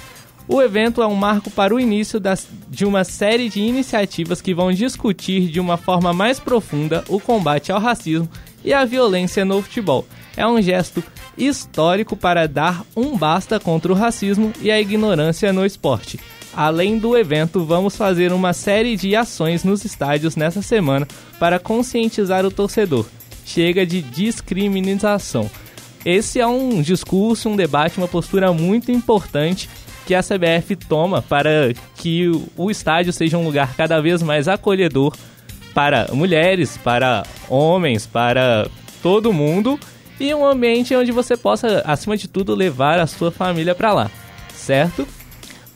o 0.52 0.60
evento 0.60 1.00
é 1.00 1.06
um 1.06 1.14
marco 1.14 1.48
para 1.48 1.72
o 1.72 1.78
início 1.78 2.18
das, 2.18 2.48
de 2.68 2.84
uma 2.84 3.04
série 3.04 3.48
de 3.48 3.60
iniciativas 3.60 4.40
que 4.40 4.52
vão 4.52 4.72
discutir 4.72 5.48
de 5.48 5.60
uma 5.60 5.76
forma 5.76 6.12
mais 6.12 6.40
profunda 6.40 7.04
o 7.08 7.20
combate 7.20 7.70
ao 7.70 7.78
racismo 7.78 8.28
e 8.64 8.72
à 8.72 8.84
violência 8.84 9.44
no 9.44 9.62
futebol. 9.62 10.04
É 10.36 10.44
um 10.44 10.60
gesto 10.60 11.04
histórico 11.38 12.16
para 12.16 12.48
dar 12.48 12.84
um 12.96 13.16
basta 13.16 13.60
contra 13.60 13.92
o 13.92 13.94
racismo 13.94 14.52
e 14.60 14.72
a 14.72 14.80
ignorância 14.80 15.52
no 15.52 15.64
esporte. 15.64 16.18
Além 16.52 16.98
do 16.98 17.16
evento, 17.16 17.64
vamos 17.64 17.94
fazer 17.94 18.32
uma 18.32 18.52
série 18.52 18.96
de 18.96 19.14
ações 19.14 19.62
nos 19.62 19.84
estádios 19.84 20.34
nessa 20.34 20.62
semana 20.62 21.06
para 21.38 21.60
conscientizar 21.60 22.44
o 22.44 22.50
torcedor. 22.50 23.06
Chega 23.44 23.86
de 23.86 24.02
discriminação. 24.02 25.48
Esse 26.04 26.40
é 26.40 26.46
um 26.46 26.80
discurso, 26.80 27.48
um 27.48 27.56
debate, 27.56 27.98
uma 27.98 28.08
postura 28.08 28.52
muito 28.52 28.90
importante 28.90 29.68
que 30.10 30.14
a 30.16 30.24
CBF 30.24 30.74
toma 30.74 31.22
para 31.22 31.72
que 31.94 32.28
o 32.56 32.68
estádio 32.68 33.12
seja 33.12 33.38
um 33.38 33.44
lugar 33.44 33.76
cada 33.76 34.00
vez 34.00 34.20
mais 34.24 34.48
acolhedor 34.48 35.14
para 35.72 36.08
mulheres, 36.12 36.76
para 36.76 37.22
homens, 37.48 38.08
para 38.08 38.68
todo 39.00 39.32
mundo 39.32 39.78
e 40.18 40.34
um 40.34 40.44
ambiente 40.44 40.96
onde 40.96 41.12
você 41.12 41.36
possa, 41.36 41.84
acima 41.86 42.16
de 42.16 42.26
tudo, 42.26 42.56
levar 42.56 42.98
a 42.98 43.06
sua 43.06 43.30
família 43.30 43.72
para 43.72 43.92
lá, 43.92 44.10
certo? 44.52 45.06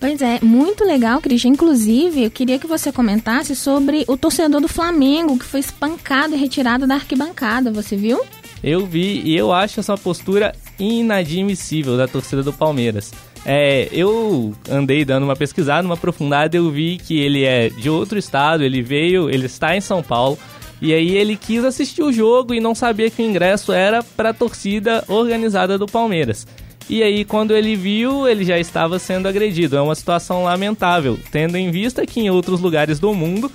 Pois 0.01 0.20
é, 0.20 0.40
muito 0.42 0.85
legal, 0.85 1.20
Cristian. 1.20 1.51
Inclusive, 1.51 2.25
eu 2.25 2.31
queria 2.31 2.59
que 2.59 2.66
você 2.66 2.90
comentasse 2.90 3.55
sobre 3.55 4.05
o 4.09 4.16
torcedor 4.16 4.61
do 4.61 4.66
Flamengo 4.66 5.38
que 5.38 5.44
foi 5.44 5.61
espancado 5.61 6.35
e 6.35 6.37
retirado 6.37 6.88
da 6.88 6.97
arquibancada. 6.97 7.70
Você 7.70 7.94
viu? 7.94 8.20
Eu 8.64 8.85
vi 8.85 9.23
e 9.25 9.37
eu 9.37 9.53
acho 9.53 9.79
essa 9.79 9.97
postura 9.97 10.53
inadmissível 10.77 11.97
da 11.97 12.09
torcida 12.09 12.42
do 12.42 12.53
Palmeiras. 12.53 13.12
É, 13.46 13.88
eu 13.92 14.54
andei 14.70 15.04
dando 15.04 15.24
uma 15.24 15.37
pesquisada, 15.37 15.87
uma 15.87 15.94
aprofundada, 15.94 16.57
eu 16.57 16.70
vi 16.70 16.96
que 16.96 17.18
ele 17.18 17.44
é 17.44 17.68
de 17.68 17.90
outro 17.90 18.18
estado, 18.18 18.62
ele 18.62 18.83
veio, 18.83 19.28
ele 19.28 19.46
está 19.46 19.76
em 19.76 19.80
São 19.80 20.02
Paulo. 20.02 20.38
E 20.80 20.92
aí 20.92 21.16
ele 21.16 21.37
quis 21.37 21.64
assistir 21.64 22.02
o 22.02 22.12
jogo 22.12 22.52
e 22.52 22.61
não 22.61 22.74
sabia 22.74 23.11
que 23.11 23.22
o 23.22 23.24
ingresso 23.24 23.72
era 23.72 24.02
para 24.02 24.30
a 24.30 24.35
torcida 24.35 25.04
organizada 25.09 25.78
do 25.78 25.87
Palmeiras. 25.87 26.46
E 26.88 27.02
aí, 27.02 27.24
quando 27.24 27.57
ele 27.57 27.74
viu, 27.74 28.28
ele 28.28 28.44
já 28.44 28.59
estava 28.59 28.98
sendo 28.98 29.26
agredido. 29.26 29.76
É 29.76 29.80
uma 29.80 29.94
situação 29.94 30.44
lamentável, 30.44 31.18
tendo 31.30 31.57
em 31.57 31.70
vista 31.70 32.04
que 32.04 32.20
em 32.20 32.28
outros 32.28 32.61
lugares 32.61 33.00
do 33.00 33.14
mundo, 33.14 33.50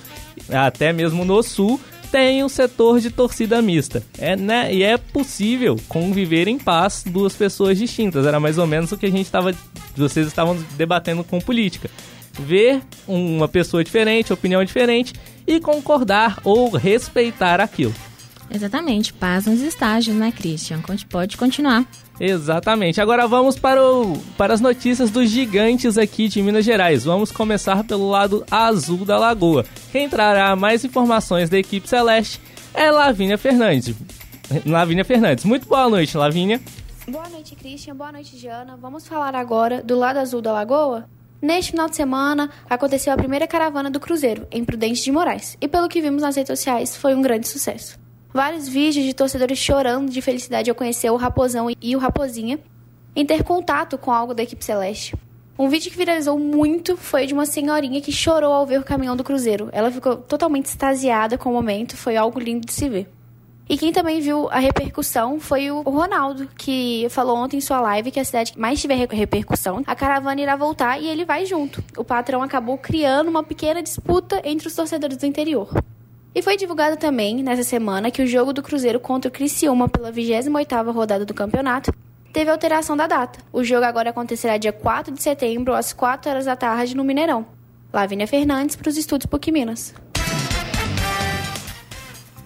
até 0.51 0.91
mesmo 0.91 1.23
no 1.23 1.43
sul, 1.43 1.79
tem 2.11 2.43
um 2.43 2.49
setor 2.49 2.99
de 2.99 3.09
torcida 3.09 3.61
mista. 3.61 4.03
É, 4.17 4.35
né? 4.35 4.73
E 4.73 4.83
é 4.83 4.97
possível 4.97 5.77
conviver 5.87 6.47
em 6.47 6.57
paz 6.57 7.03
duas 7.05 7.33
pessoas 7.35 7.77
distintas. 7.77 8.25
Era 8.25 8.39
mais 8.39 8.57
ou 8.57 8.67
menos 8.67 8.91
o 8.91 8.97
que 8.97 9.05
a 9.05 9.11
gente 9.11 9.25
estava. 9.25 9.53
Vocês 9.95 10.27
estavam 10.27 10.57
debatendo 10.77 11.23
com 11.23 11.39
política. 11.39 11.89
Ver 12.39 12.81
uma 13.07 13.47
pessoa 13.47 13.83
diferente, 13.83 14.31
opinião 14.31 14.63
diferente 14.63 15.13
e 15.45 15.59
concordar 15.59 16.39
ou 16.43 16.69
respeitar 16.69 17.59
aquilo. 17.59 17.93
Exatamente, 18.51 19.13
paz 19.13 19.45
nos 19.45 19.61
estágios, 19.61 20.15
né, 20.15 20.31
Christian? 20.31 20.81
Pode 21.09 21.37
continuar. 21.37 21.85
Exatamente. 22.19 22.99
Agora 22.99 23.27
vamos 23.27 23.57
para, 23.57 23.81
o, 23.81 24.17
para 24.37 24.53
as 24.53 24.59
notícias 24.59 25.09
dos 25.09 25.29
gigantes 25.29 25.97
aqui 25.97 26.27
de 26.27 26.41
Minas 26.41 26.65
Gerais. 26.65 27.05
Vamos 27.05 27.31
começar 27.31 27.83
pelo 27.83 28.09
lado 28.09 28.43
azul 28.51 29.05
da 29.05 29.17
lagoa. 29.17 29.65
Quem 29.91 30.09
trará 30.09 30.55
mais 30.55 30.83
informações 30.83 31.49
da 31.49 31.57
equipe 31.57 31.87
celeste 31.87 32.41
é 32.73 32.91
Lavínia 32.91 33.37
Fernandes. 33.37 33.95
Lavínia 34.65 35.05
Fernandes. 35.05 35.45
Muito 35.45 35.67
boa 35.67 35.89
noite, 35.89 36.17
Lavínia. 36.17 36.59
Boa 37.07 37.29
noite, 37.29 37.55
Christian. 37.55 37.95
Boa 37.95 38.11
noite, 38.11 38.37
Jana. 38.37 38.77
Vamos 38.77 39.07
falar 39.07 39.33
agora 39.35 39.81
do 39.81 39.97
lado 39.97 40.17
azul 40.17 40.41
da 40.41 40.51
lagoa? 40.51 41.07
Neste 41.41 41.71
final 41.71 41.89
de 41.89 41.95
semana, 41.95 42.49
aconteceu 42.69 43.13
a 43.13 43.17
primeira 43.17 43.47
caravana 43.47 43.89
do 43.89 43.99
Cruzeiro, 43.99 44.45
em 44.51 44.65
Prudente 44.65 45.01
de 45.01 45.11
Moraes. 45.11 45.57
E 45.61 45.69
pelo 45.69 45.87
que 45.87 46.01
vimos 46.01 46.21
nas 46.21 46.35
redes 46.35 46.49
sociais, 46.49 46.97
foi 46.97 47.15
um 47.15 47.21
grande 47.21 47.47
sucesso. 47.47 47.97
Vários 48.31 48.67
vídeos 48.67 49.05
de 49.05 49.13
torcedores 49.13 49.57
chorando 49.57 50.11
de 50.11 50.21
felicidade 50.21 50.69
ao 50.69 50.75
conhecer 50.75 51.09
o 51.09 51.15
Raposão 51.15 51.67
e 51.81 51.95
o 51.95 51.99
Raposinha 51.99 52.59
em 53.15 53.25
ter 53.25 53.43
contato 53.43 53.97
com 53.97 54.11
algo 54.11 54.35
da 54.35 54.43
equipe 54.43 54.63
celeste. 54.63 55.15
Um 55.57 55.67
vídeo 55.67 55.91
que 55.91 55.97
viralizou 55.97 56.37
muito 56.39 56.95
foi 56.95 57.25
de 57.25 57.33
uma 57.33 57.47
senhorinha 57.47 57.99
que 57.99 58.11
chorou 58.11 58.53
ao 58.53 58.67
ver 58.67 58.79
o 58.79 58.83
caminhão 58.83 59.17
do 59.17 59.23
Cruzeiro. 59.23 59.67
Ela 59.71 59.91
ficou 59.91 60.15
totalmente 60.15 60.67
extasiada 60.67 61.39
com 61.39 61.49
o 61.49 61.53
momento, 61.53 61.97
foi 61.97 62.15
algo 62.15 62.39
lindo 62.39 62.67
de 62.67 62.71
se 62.71 62.87
ver. 62.87 63.09
E 63.67 63.77
quem 63.77 63.91
também 63.91 64.21
viu 64.21 64.47
a 64.49 64.59
repercussão 64.59 65.39
foi 65.39 65.69
o 65.71 65.81
Ronaldo, 65.81 66.47
que 66.57 67.07
falou 67.09 67.35
ontem 67.35 67.57
em 67.57 67.61
sua 67.61 67.81
live 67.81 68.11
que 68.11 68.19
a 68.19 68.25
cidade 68.25 68.53
que 68.53 68.59
mais 68.59 68.79
tiver 68.79 68.95
repercussão, 68.95 69.83
a 69.85 69.95
caravana 69.95 70.39
irá 70.39 70.55
voltar 70.55 70.99
e 71.01 71.07
ele 71.07 71.25
vai 71.25 71.45
junto. 71.45 71.83
O 71.97 72.03
patrão 72.03 72.43
acabou 72.43 72.77
criando 72.77 73.27
uma 73.27 73.43
pequena 73.43 73.81
disputa 73.81 74.41
entre 74.45 74.67
os 74.67 74.75
torcedores 74.75 75.17
do 75.17 75.25
interior. 75.25 75.69
E 76.33 76.41
foi 76.41 76.55
divulgado 76.55 76.95
também, 76.95 77.41
nessa 77.43 77.63
semana, 77.63 78.11
que 78.11 78.21
o 78.21 78.27
jogo 78.27 78.53
do 78.53 78.61
Cruzeiro 78.61 78.99
contra 78.99 79.29
o 79.29 79.31
Criciúma 79.31 79.89
pela 79.89 80.11
28ª 80.11 80.93
rodada 80.93 81.25
do 81.25 81.33
campeonato 81.33 81.91
teve 82.31 82.51
alteração 82.51 82.95
da 82.95 83.07
data. 83.07 83.39
O 83.51 83.63
jogo 83.63 83.85
agora 83.85 84.11
acontecerá 84.11 84.57
dia 84.57 84.71
4 84.71 85.13
de 85.13 85.21
setembro, 85.21 85.73
às 85.73 85.91
4 85.91 86.29
horas 86.29 86.45
da 86.45 86.55
tarde, 86.55 86.95
no 86.95 87.03
Mineirão. 87.03 87.45
Lavínia 87.91 88.27
Fernandes, 88.27 88.75
para 88.75 88.89
os 88.89 88.97
Estúdios 88.97 89.25
PUC 89.25 89.51
Minas. 89.51 89.95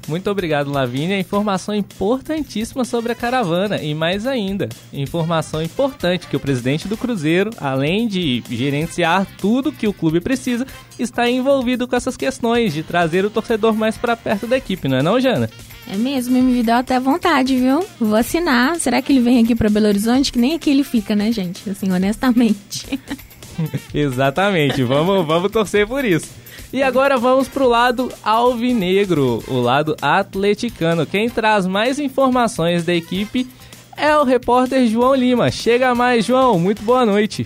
Muito 0.08 0.30
obrigado, 0.30 0.72
Lavínia. 0.72 1.20
Informação 1.20 1.74
importantíssima 1.74 2.84
sobre 2.84 3.12
a 3.12 3.16
caravana. 3.16 3.82
E 3.82 3.94
mais 3.94 4.28
ainda, 4.28 4.68
informação 4.92 5.62
importante 5.62 6.28
que 6.28 6.36
o 6.36 6.40
presidente 6.40 6.88
do 6.88 6.98
Cruzeiro, 6.98 7.52
além 7.58 8.08
de 8.08 8.44
gerenciar 8.50 9.26
tudo 9.38 9.72
que 9.72 9.88
o 9.88 9.94
clube 9.94 10.20
precisa, 10.20 10.68
está 11.00 11.30
envolvido 11.30 11.88
com 11.88 11.96
essas 11.96 12.18
questões 12.18 12.74
de 12.74 12.84
trazer 12.84 13.26
o 13.26 13.30
torcedor 13.30 13.74
mais 13.74 13.98
para 13.98 14.18
perto 14.18 14.46
da 14.46 14.58
equipe, 14.58 14.88
não 14.88 14.98
é 14.98 15.02
não, 15.02 15.20
Jana? 15.20 15.50
É 15.88 15.98
mesmo, 15.98 16.42
me 16.42 16.64
deu 16.64 16.76
até 16.76 17.00
vontade, 17.00 17.56
viu? 17.56 17.86
Vou 18.00 18.16
assinar. 18.16 18.80
Será 18.80 19.02
que 19.02 19.12
ele 19.12 19.20
vem 19.20 19.44
aqui 19.44 19.54
para 19.54 19.70
Belo 19.70 19.88
Horizonte? 19.88 20.32
Que 20.32 20.40
nem 20.40 20.54
aqui 20.56 20.70
ele 20.70 20.84
fica, 20.84 21.16
né, 21.16 21.32
gente? 21.32 21.70
Assim, 21.70 21.92
honestamente. 21.92 23.00
Exatamente. 23.94 24.84
Vamos, 24.84 25.26
vamos 25.26 25.52
torcer 25.52 25.86
por 25.86 26.06
isso. 26.06 26.43
E 26.74 26.82
agora 26.82 27.20
vamos 27.20 27.48
pro 27.48 27.68
lado 27.68 28.12
alvinegro, 28.24 29.44
o 29.48 29.62
lado 29.62 29.96
atleticano. 30.02 31.06
Quem 31.06 31.30
traz 31.30 31.68
mais 31.68 32.00
informações 32.00 32.84
da 32.84 32.92
equipe 32.96 33.48
é 33.96 34.18
o 34.18 34.24
repórter 34.24 34.88
João 34.88 35.14
Lima. 35.14 35.52
Chega 35.52 35.94
mais, 35.94 36.26
João. 36.26 36.58
Muito 36.58 36.82
boa 36.82 37.06
noite. 37.06 37.46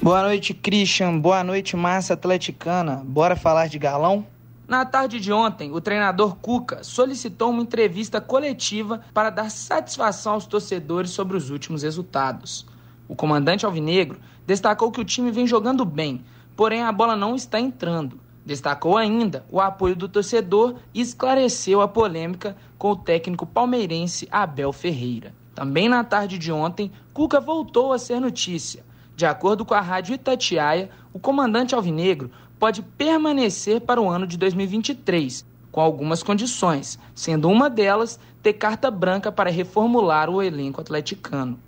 Boa 0.00 0.22
noite, 0.22 0.54
Christian. 0.54 1.18
Boa 1.18 1.44
noite, 1.44 1.76
massa 1.76 2.14
atleticana. 2.14 3.02
Bora 3.04 3.36
falar 3.36 3.66
de 3.66 3.78
galão? 3.78 4.24
Na 4.66 4.86
tarde 4.86 5.20
de 5.20 5.30
ontem, 5.30 5.70
o 5.70 5.82
treinador 5.82 6.34
Cuca 6.36 6.82
solicitou 6.82 7.50
uma 7.50 7.60
entrevista 7.60 8.22
coletiva 8.22 9.02
para 9.12 9.28
dar 9.28 9.50
satisfação 9.50 10.32
aos 10.32 10.46
torcedores 10.46 11.10
sobre 11.10 11.36
os 11.36 11.50
últimos 11.50 11.82
resultados. 11.82 12.64
O 13.06 13.14
comandante 13.14 13.66
alvinegro 13.66 14.18
destacou 14.46 14.90
que 14.90 15.00
o 15.00 15.04
time 15.04 15.30
vem 15.30 15.46
jogando 15.46 15.84
bem, 15.84 16.24
porém 16.56 16.82
a 16.82 16.92
bola 16.92 17.16
não 17.16 17.34
está 17.34 17.58
entrando. 17.60 18.20
Destacou 18.44 18.96
ainda 18.96 19.44
o 19.50 19.60
apoio 19.60 19.94
do 19.94 20.08
torcedor 20.08 20.76
e 20.94 21.00
esclareceu 21.00 21.80
a 21.80 21.88
polêmica 21.88 22.56
com 22.78 22.90
o 22.90 22.96
técnico 22.96 23.46
palmeirense 23.46 24.28
Abel 24.30 24.72
Ferreira. 24.72 25.34
Também 25.54 25.88
na 25.88 26.02
tarde 26.02 26.38
de 26.38 26.50
ontem, 26.50 26.90
Cuca 27.12 27.40
voltou 27.40 27.92
a 27.92 27.98
ser 27.98 28.20
notícia. 28.20 28.84
De 29.14 29.26
acordo 29.26 29.64
com 29.64 29.74
a 29.74 29.80
rádio 29.80 30.14
Itatiaia, 30.14 30.88
o 31.12 31.18
comandante 31.18 31.74
alvinegro 31.74 32.30
pode 32.58 32.82
permanecer 32.82 33.80
para 33.82 34.00
o 34.00 34.08
ano 34.08 34.26
de 34.26 34.38
2023, 34.38 35.44
com 35.70 35.80
algumas 35.80 36.22
condições, 36.22 36.98
sendo 37.14 37.48
uma 37.48 37.68
delas 37.68 38.18
ter 38.42 38.54
carta 38.54 38.90
branca 38.90 39.30
para 39.30 39.50
reformular 39.50 40.30
o 40.30 40.42
elenco 40.42 40.80
atleticano. 40.80 41.58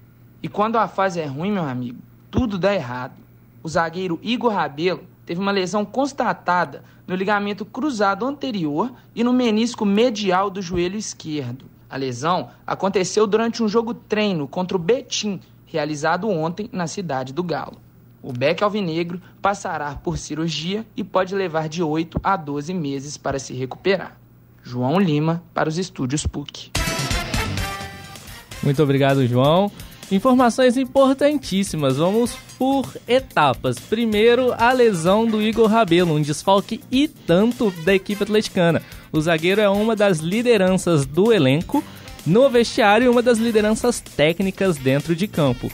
E 0.42 0.48
quando 0.48 0.76
a 0.76 0.88
fase 0.88 1.20
é 1.20 1.26
ruim, 1.26 1.52
meu 1.52 1.64
amigo, 1.64 1.98
tudo 2.30 2.58
dá 2.58 2.74
errado 2.74 3.12
o 3.62 3.68
zagueiro 3.68 4.18
Igor 4.22 4.52
Rabelo 4.52 5.04
teve 5.24 5.40
uma 5.40 5.52
lesão 5.52 5.84
constatada 5.84 6.82
no 7.06 7.14
ligamento 7.14 7.64
cruzado 7.64 8.26
anterior 8.26 8.92
e 9.14 9.22
no 9.22 9.32
menisco 9.32 9.84
medial 9.84 10.50
do 10.50 10.60
joelho 10.60 10.96
esquerdo. 10.96 11.66
A 11.88 11.96
lesão 11.96 12.50
aconteceu 12.66 13.26
durante 13.26 13.62
um 13.62 13.68
jogo 13.68 13.92
treino 13.94 14.48
contra 14.48 14.76
o 14.76 14.80
Betim, 14.80 15.40
realizado 15.66 16.28
ontem 16.28 16.68
na 16.72 16.86
cidade 16.86 17.32
do 17.32 17.42
Galo. 17.42 17.78
O 18.22 18.32
Beck 18.32 18.62
Alvinegro 18.62 19.20
passará 19.40 19.94
por 19.96 20.16
cirurgia 20.16 20.86
e 20.96 21.02
pode 21.02 21.34
levar 21.34 21.68
de 21.68 21.82
8 21.82 22.20
a 22.22 22.36
12 22.36 22.72
meses 22.72 23.16
para 23.16 23.38
se 23.38 23.52
recuperar. 23.52 24.16
João 24.62 24.98
Lima, 24.98 25.42
para 25.52 25.68
os 25.68 25.76
estúdios 25.76 26.26
PUC. 26.26 26.70
Muito 28.62 28.80
obrigado, 28.80 29.26
João. 29.26 29.72
Informações 30.10 30.76
importantíssimas. 30.76 31.96
Vamos 31.96 32.36
por 32.58 32.86
etapas. 33.08 33.78
Primeiro, 33.78 34.52
a 34.58 34.72
lesão 34.72 35.26
do 35.26 35.40
Igor 35.40 35.68
Rabelo, 35.68 36.14
um 36.14 36.22
desfalque 36.22 36.80
e 36.90 37.08
tanto 37.08 37.70
da 37.84 37.94
equipe 37.94 38.22
atleticana. 38.22 38.82
O 39.12 39.20
zagueiro 39.20 39.60
é 39.60 39.68
uma 39.68 39.96
das 39.96 40.18
lideranças 40.18 41.06
do 41.06 41.32
elenco 41.32 41.82
no 42.26 42.48
vestiário 42.48 43.06
e 43.06 43.08
uma 43.08 43.22
das 43.22 43.38
lideranças 43.38 44.00
técnicas 44.00 44.76
dentro 44.76 45.14
de 45.14 45.26
campo. 45.26 45.70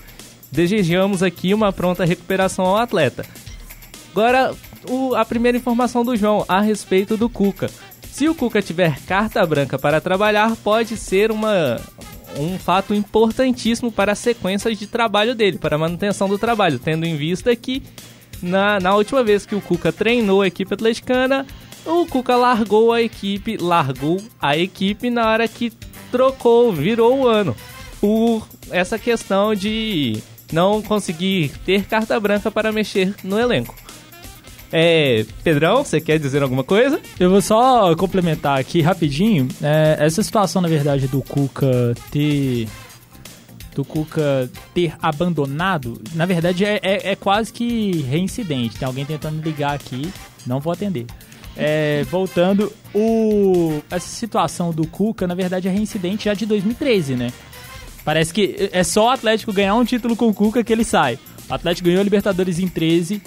Desejamos 0.50 1.22
aqui 1.22 1.52
uma 1.52 1.72
pronta 1.72 2.04
recuperação 2.04 2.64
ao 2.64 2.76
atleta. 2.76 3.24
Agora, 4.10 4.54
o, 4.88 5.14
a 5.14 5.24
primeira 5.24 5.58
informação 5.58 6.04
do 6.04 6.16
João 6.16 6.44
a 6.48 6.60
respeito 6.60 7.16
do 7.16 7.28
Cuca. 7.28 7.68
Se 8.10 8.28
o 8.28 8.34
Cuca 8.34 8.62
tiver 8.62 8.98
carta 9.00 9.44
branca 9.44 9.78
para 9.78 10.00
trabalhar, 10.00 10.56
pode 10.56 10.96
ser 10.96 11.30
uma, 11.30 11.80
um 12.36 12.58
fato 12.58 12.94
importantíssimo 12.94 13.90
para 13.90 14.12
a 14.12 14.16
sequência 14.16 14.74
de 14.74 14.86
trabalho 14.86 15.34
dele, 15.34 15.58
para 15.58 15.76
a 15.76 15.78
manutenção 15.78 16.28
do 16.28 16.38
trabalho, 16.38 16.78
tendo 16.78 17.04
em 17.04 17.16
vista 17.16 17.54
que 17.56 17.82
na, 18.42 18.78
na 18.78 18.94
última 18.94 19.22
vez 19.22 19.46
que 19.46 19.54
o 19.54 19.60
Cuca 19.60 19.92
treinou 19.92 20.42
a 20.42 20.46
equipe 20.46 20.72
atleticana, 20.72 21.46
o 21.84 22.06
Cuca 22.06 22.36
largou 22.36 22.92
a 22.92 23.02
equipe, 23.02 23.56
largou 23.56 24.20
a 24.40 24.56
equipe 24.56 25.10
na 25.10 25.28
hora 25.28 25.48
que 25.48 25.72
trocou, 26.10 26.72
virou 26.72 27.20
o 27.20 27.26
ano, 27.26 27.56
por 28.00 28.46
essa 28.70 28.98
questão 28.98 29.54
de 29.54 30.22
não 30.52 30.80
conseguir 30.80 31.50
ter 31.64 31.84
carta 31.86 32.18
branca 32.18 32.50
para 32.50 32.72
mexer 32.72 33.14
no 33.22 33.38
elenco. 33.38 33.74
É, 34.72 35.24
Pedrão, 35.42 35.82
você 35.82 36.00
quer 36.00 36.18
dizer 36.18 36.42
alguma 36.42 36.62
coisa? 36.62 37.00
Eu 37.18 37.30
vou 37.30 37.40
só 37.40 37.94
complementar 37.96 38.58
aqui 38.58 38.80
rapidinho. 38.80 39.48
É, 39.62 39.96
essa 40.00 40.22
situação, 40.22 40.60
na 40.60 40.68
verdade, 40.68 41.08
do 41.08 41.22
Cuca 41.22 41.94
ter. 42.10 42.68
Do 43.74 43.84
Cuca 43.84 44.50
ter 44.74 44.92
abandonado, 45.00 46.00
na 46.14 46.26
verdade 46.26 46.64
é, 46.64 46.80
é, 46.82 47.12
é 47.12 47.16
quase 47.16 47.52
que 47.52 48.02
reincidente. 48.02 48.76
Tem 48.76 48.86
alguém 48.86 49.04
tentando 49.04 49.40
ligar 49.40 49.72
aqui, 49.72 50.10
não 50.44 50.58
vou 50.58 50.72
atender. 50.72 51.06
É, 51.56 52.02
voltando, 52.10 52.72
o, 52.94 53.80
essa 53.90 54.08
situação 54.08 54.72
do 54.72 54.86
Cuca, 54.86 55.26
na 55.26 55.34
verdade, 55.34 55.68
é 55.68 55.70
reincidente 55.70 56.24
já 56.24 56.34
de 56.34 56.44
2013, 56.44 57.14
né? 57.14 57.32
Parece 58.04 58.32
que 58.32 58.70
é 58.72 58.82
só 58.82 59.06
o 59.06 59.10
Atlético 59.10 59.52
ganhar 59.52 59.74
um 59.74 59.84
título 59.84 60.16
com 60.16 60.28
o 60.28 60.34
Cuca 60.34 60.64
que 60.64 60.72
ele 60.72 60.84
sai. 60.84 61.18
O 61.48 61.54
Atlético 61.54 61.86
ganhou 61.86 62.00
a 62.00 62.04
Libertadores 62.04 62.58
em 62.58 62.66
13. 62.66 63.22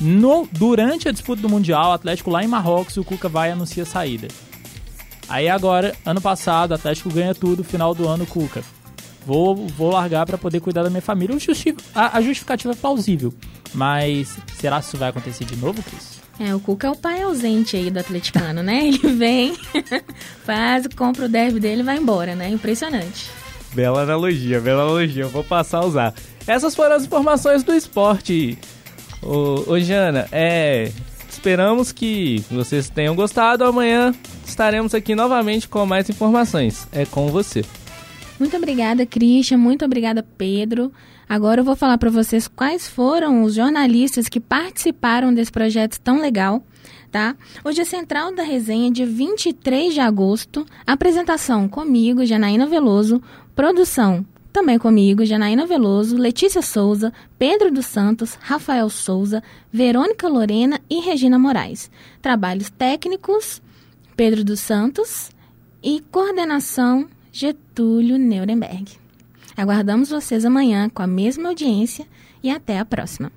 No, 0.00 0.48
durante 0.52 1.08
a 1.08 1.12
disputa 1.12 1.40
do 1.40 1.48
Mundial, 1.48 1.90
o 1.90 1.92
Atlético 1.92 2.30
lá 2.30 2.44
em 2.44 2.48
Marrocos, 2.48 2.96
o 2.96 3.04
Cuca 3.04 3.28
vai 3.28 3.48
e 3.48 3.52
anuncia 3.52 3.82
a 3.82 3.86
saída. 3.86 4.28
Aí 5.28 5.48
agora, 5.48 5.94
ano 6.04 6.20
passado, 6.20 6.70
o 6.70 6.74
Atlético 6.74 7.10
ganha 7.10 7.34
tudo, 7.34 7.64
final 7.64 7.94
do 7.94 8.06
ano, 8.06 8.26
Cuca. 8.26 8.62
Vou, 9.26 9.56
vou 9.56 9.90
largar 9.90 10.24
para 10.24 10.38
poder 10.38 10.60
cuidar 10.60 10.84
da 10.84 10.90
minha 10.90 11.02
família. 11.02 11.36
A, 11.94 12.18
a 12.18 12.22
justificativa 12.22 12.72
é 12.72 12.76
plausível. 12.76 13.34
Mas 13.74 14.36
será 14.56 14.78
que 14.80 14.86
isso 14.86 14.96
vai 14.96 15.08
acontecer 15.08 15.44
de 15.44 15.56
novo, 15.56 15.82
Cris? 15.82 16.20
É, 16.38 16.54
o 16.54 16.60
Cuca 16.60 16.86
é 16.86 16.90
o 16.90 16.96
pai 16.96 17.22
ausente 17.22 17.76
aí 17.76 17.90
do 17.90 17.98
atleticano, 17.98 18.62
né? 18.62 18.86
Ele 18.86 18.98
vem, 18.98 19.56
faz, 20.44 20.86
compra 20.94 21.24
o 21.24 21.28
derby 21.28 21.58
dele 21.58 21.80
e 21.80 21.84
vai 21.84 21.96
embora, 21.96 22.36
né? 22.36 22.48
Impressionante. 22.50 23.28
Bela 23.74 24.02
analogia, 24.02 24.60
bela 24.60 24.82
analogia. 24.82 25.24
Eu 25.24 25.30
vou 25.30 25.42
passar 25.42 25.78
a 25.78 25.86
usar. 25.86 26.14
Essas 26.46 26.74
foram 26.76 26.94
as 26.94 27.04
informações 27.04 27.64
do 27.64 27.74
esporte. 27.74 28.56
Ô, 29.22 29.72
ô 29.72 29.80
Jana, 29.80 30.28
é. 30.30 30.90
Esperamos 31.28 31.92
que 31.92 32.42
vocês 32.50 32.88
tenham 32.88 33.14
gostado. 33.14 33.64
Amanhã 33.64 34.14
estaremos 34.44 34.94
aqui 34.94 35.14
novamente 35.14 35.68
com 35.68 35.84
mais 35.86 36.08
informações. 36.08 36.88
É 36.92 37.04
com 37.04 37.28
você. 37.28 37.64
Muito 38.38 38.56
obrigada, 38.56 39.06
Christian. 39.06 39.58
Muito 39.58 39.84
obrigada, 39.84 40.22
Pedro. 40.22 40.92
Agora 41.28 41.60
eu 41.60 41.64
vou 41.64 41.76
falar 41.76 41.98
para 41.98 42.10
vocês 42.10 42.48
quais 42.48 42.88
foram 42.88 43.42
os 43.42 43.54
jornalistas 43.54 44.28
que 44.28 44.40
participaram 44.40 45.32
desse 45.32 45.52
projeto 45.52 46.00
tão 46.00 46.20
legal 46.20 46.62
tá? 47.10 47.34
Hoje 47.64 47.80
é 47.80 47.84
central 47.84 48.34
da 48.34 48.42
resenha, 48.42 48.90
dia 48.90 49.06
23 49.06 49.94
de 49.94 50.00
agosto. 50.00 50.66
Apresentação 50.86 51.66
comigo, 51.66 52.26
Janaína 52.26 52.66
Veloso. 52.66 53.22
Produção 53.54 54.24
também 54.56 54.78
comigo, 54.78 55.22
Janaína 55.22 55.66
Veloso, 55.66 56.16
Letícia 56.16 56.62
Souza, 56.62 57.12
Pedro 57.38 57.70
dos 57.70 57.84
Santos, 57.84 58.38
Rafael 58.40 58.88
Souza, 58.88 59.42
Verônica 59.70 60.26
Lorena 60.26 60.80
e 60.88 60.98
Regina 60.98 61.38
Moraes. 61.38 61.90
Trabalhos 62.22 62.70
técnicos, 62.70 63.60
Pedro 64.16 64.42
dos 64.42 64.60
Santos 64.60 65.30
e 65.82 66.02
coordenação, 66.10 67.06
Getúlio 67.30 68.18
Nuremberg. 68.18 68.92
Aguardamos 69.54 70.08
vocês 70.08 70.42
amanhã 70.46 70.88
com 70.88 71.02
a 71.02 71.06
mesma 71.06 71.50
audiência 71.50 72.06
e 72.42 72.48
até 72.48 72.78
a 72.78 72.84
próxima. 72.86 73.30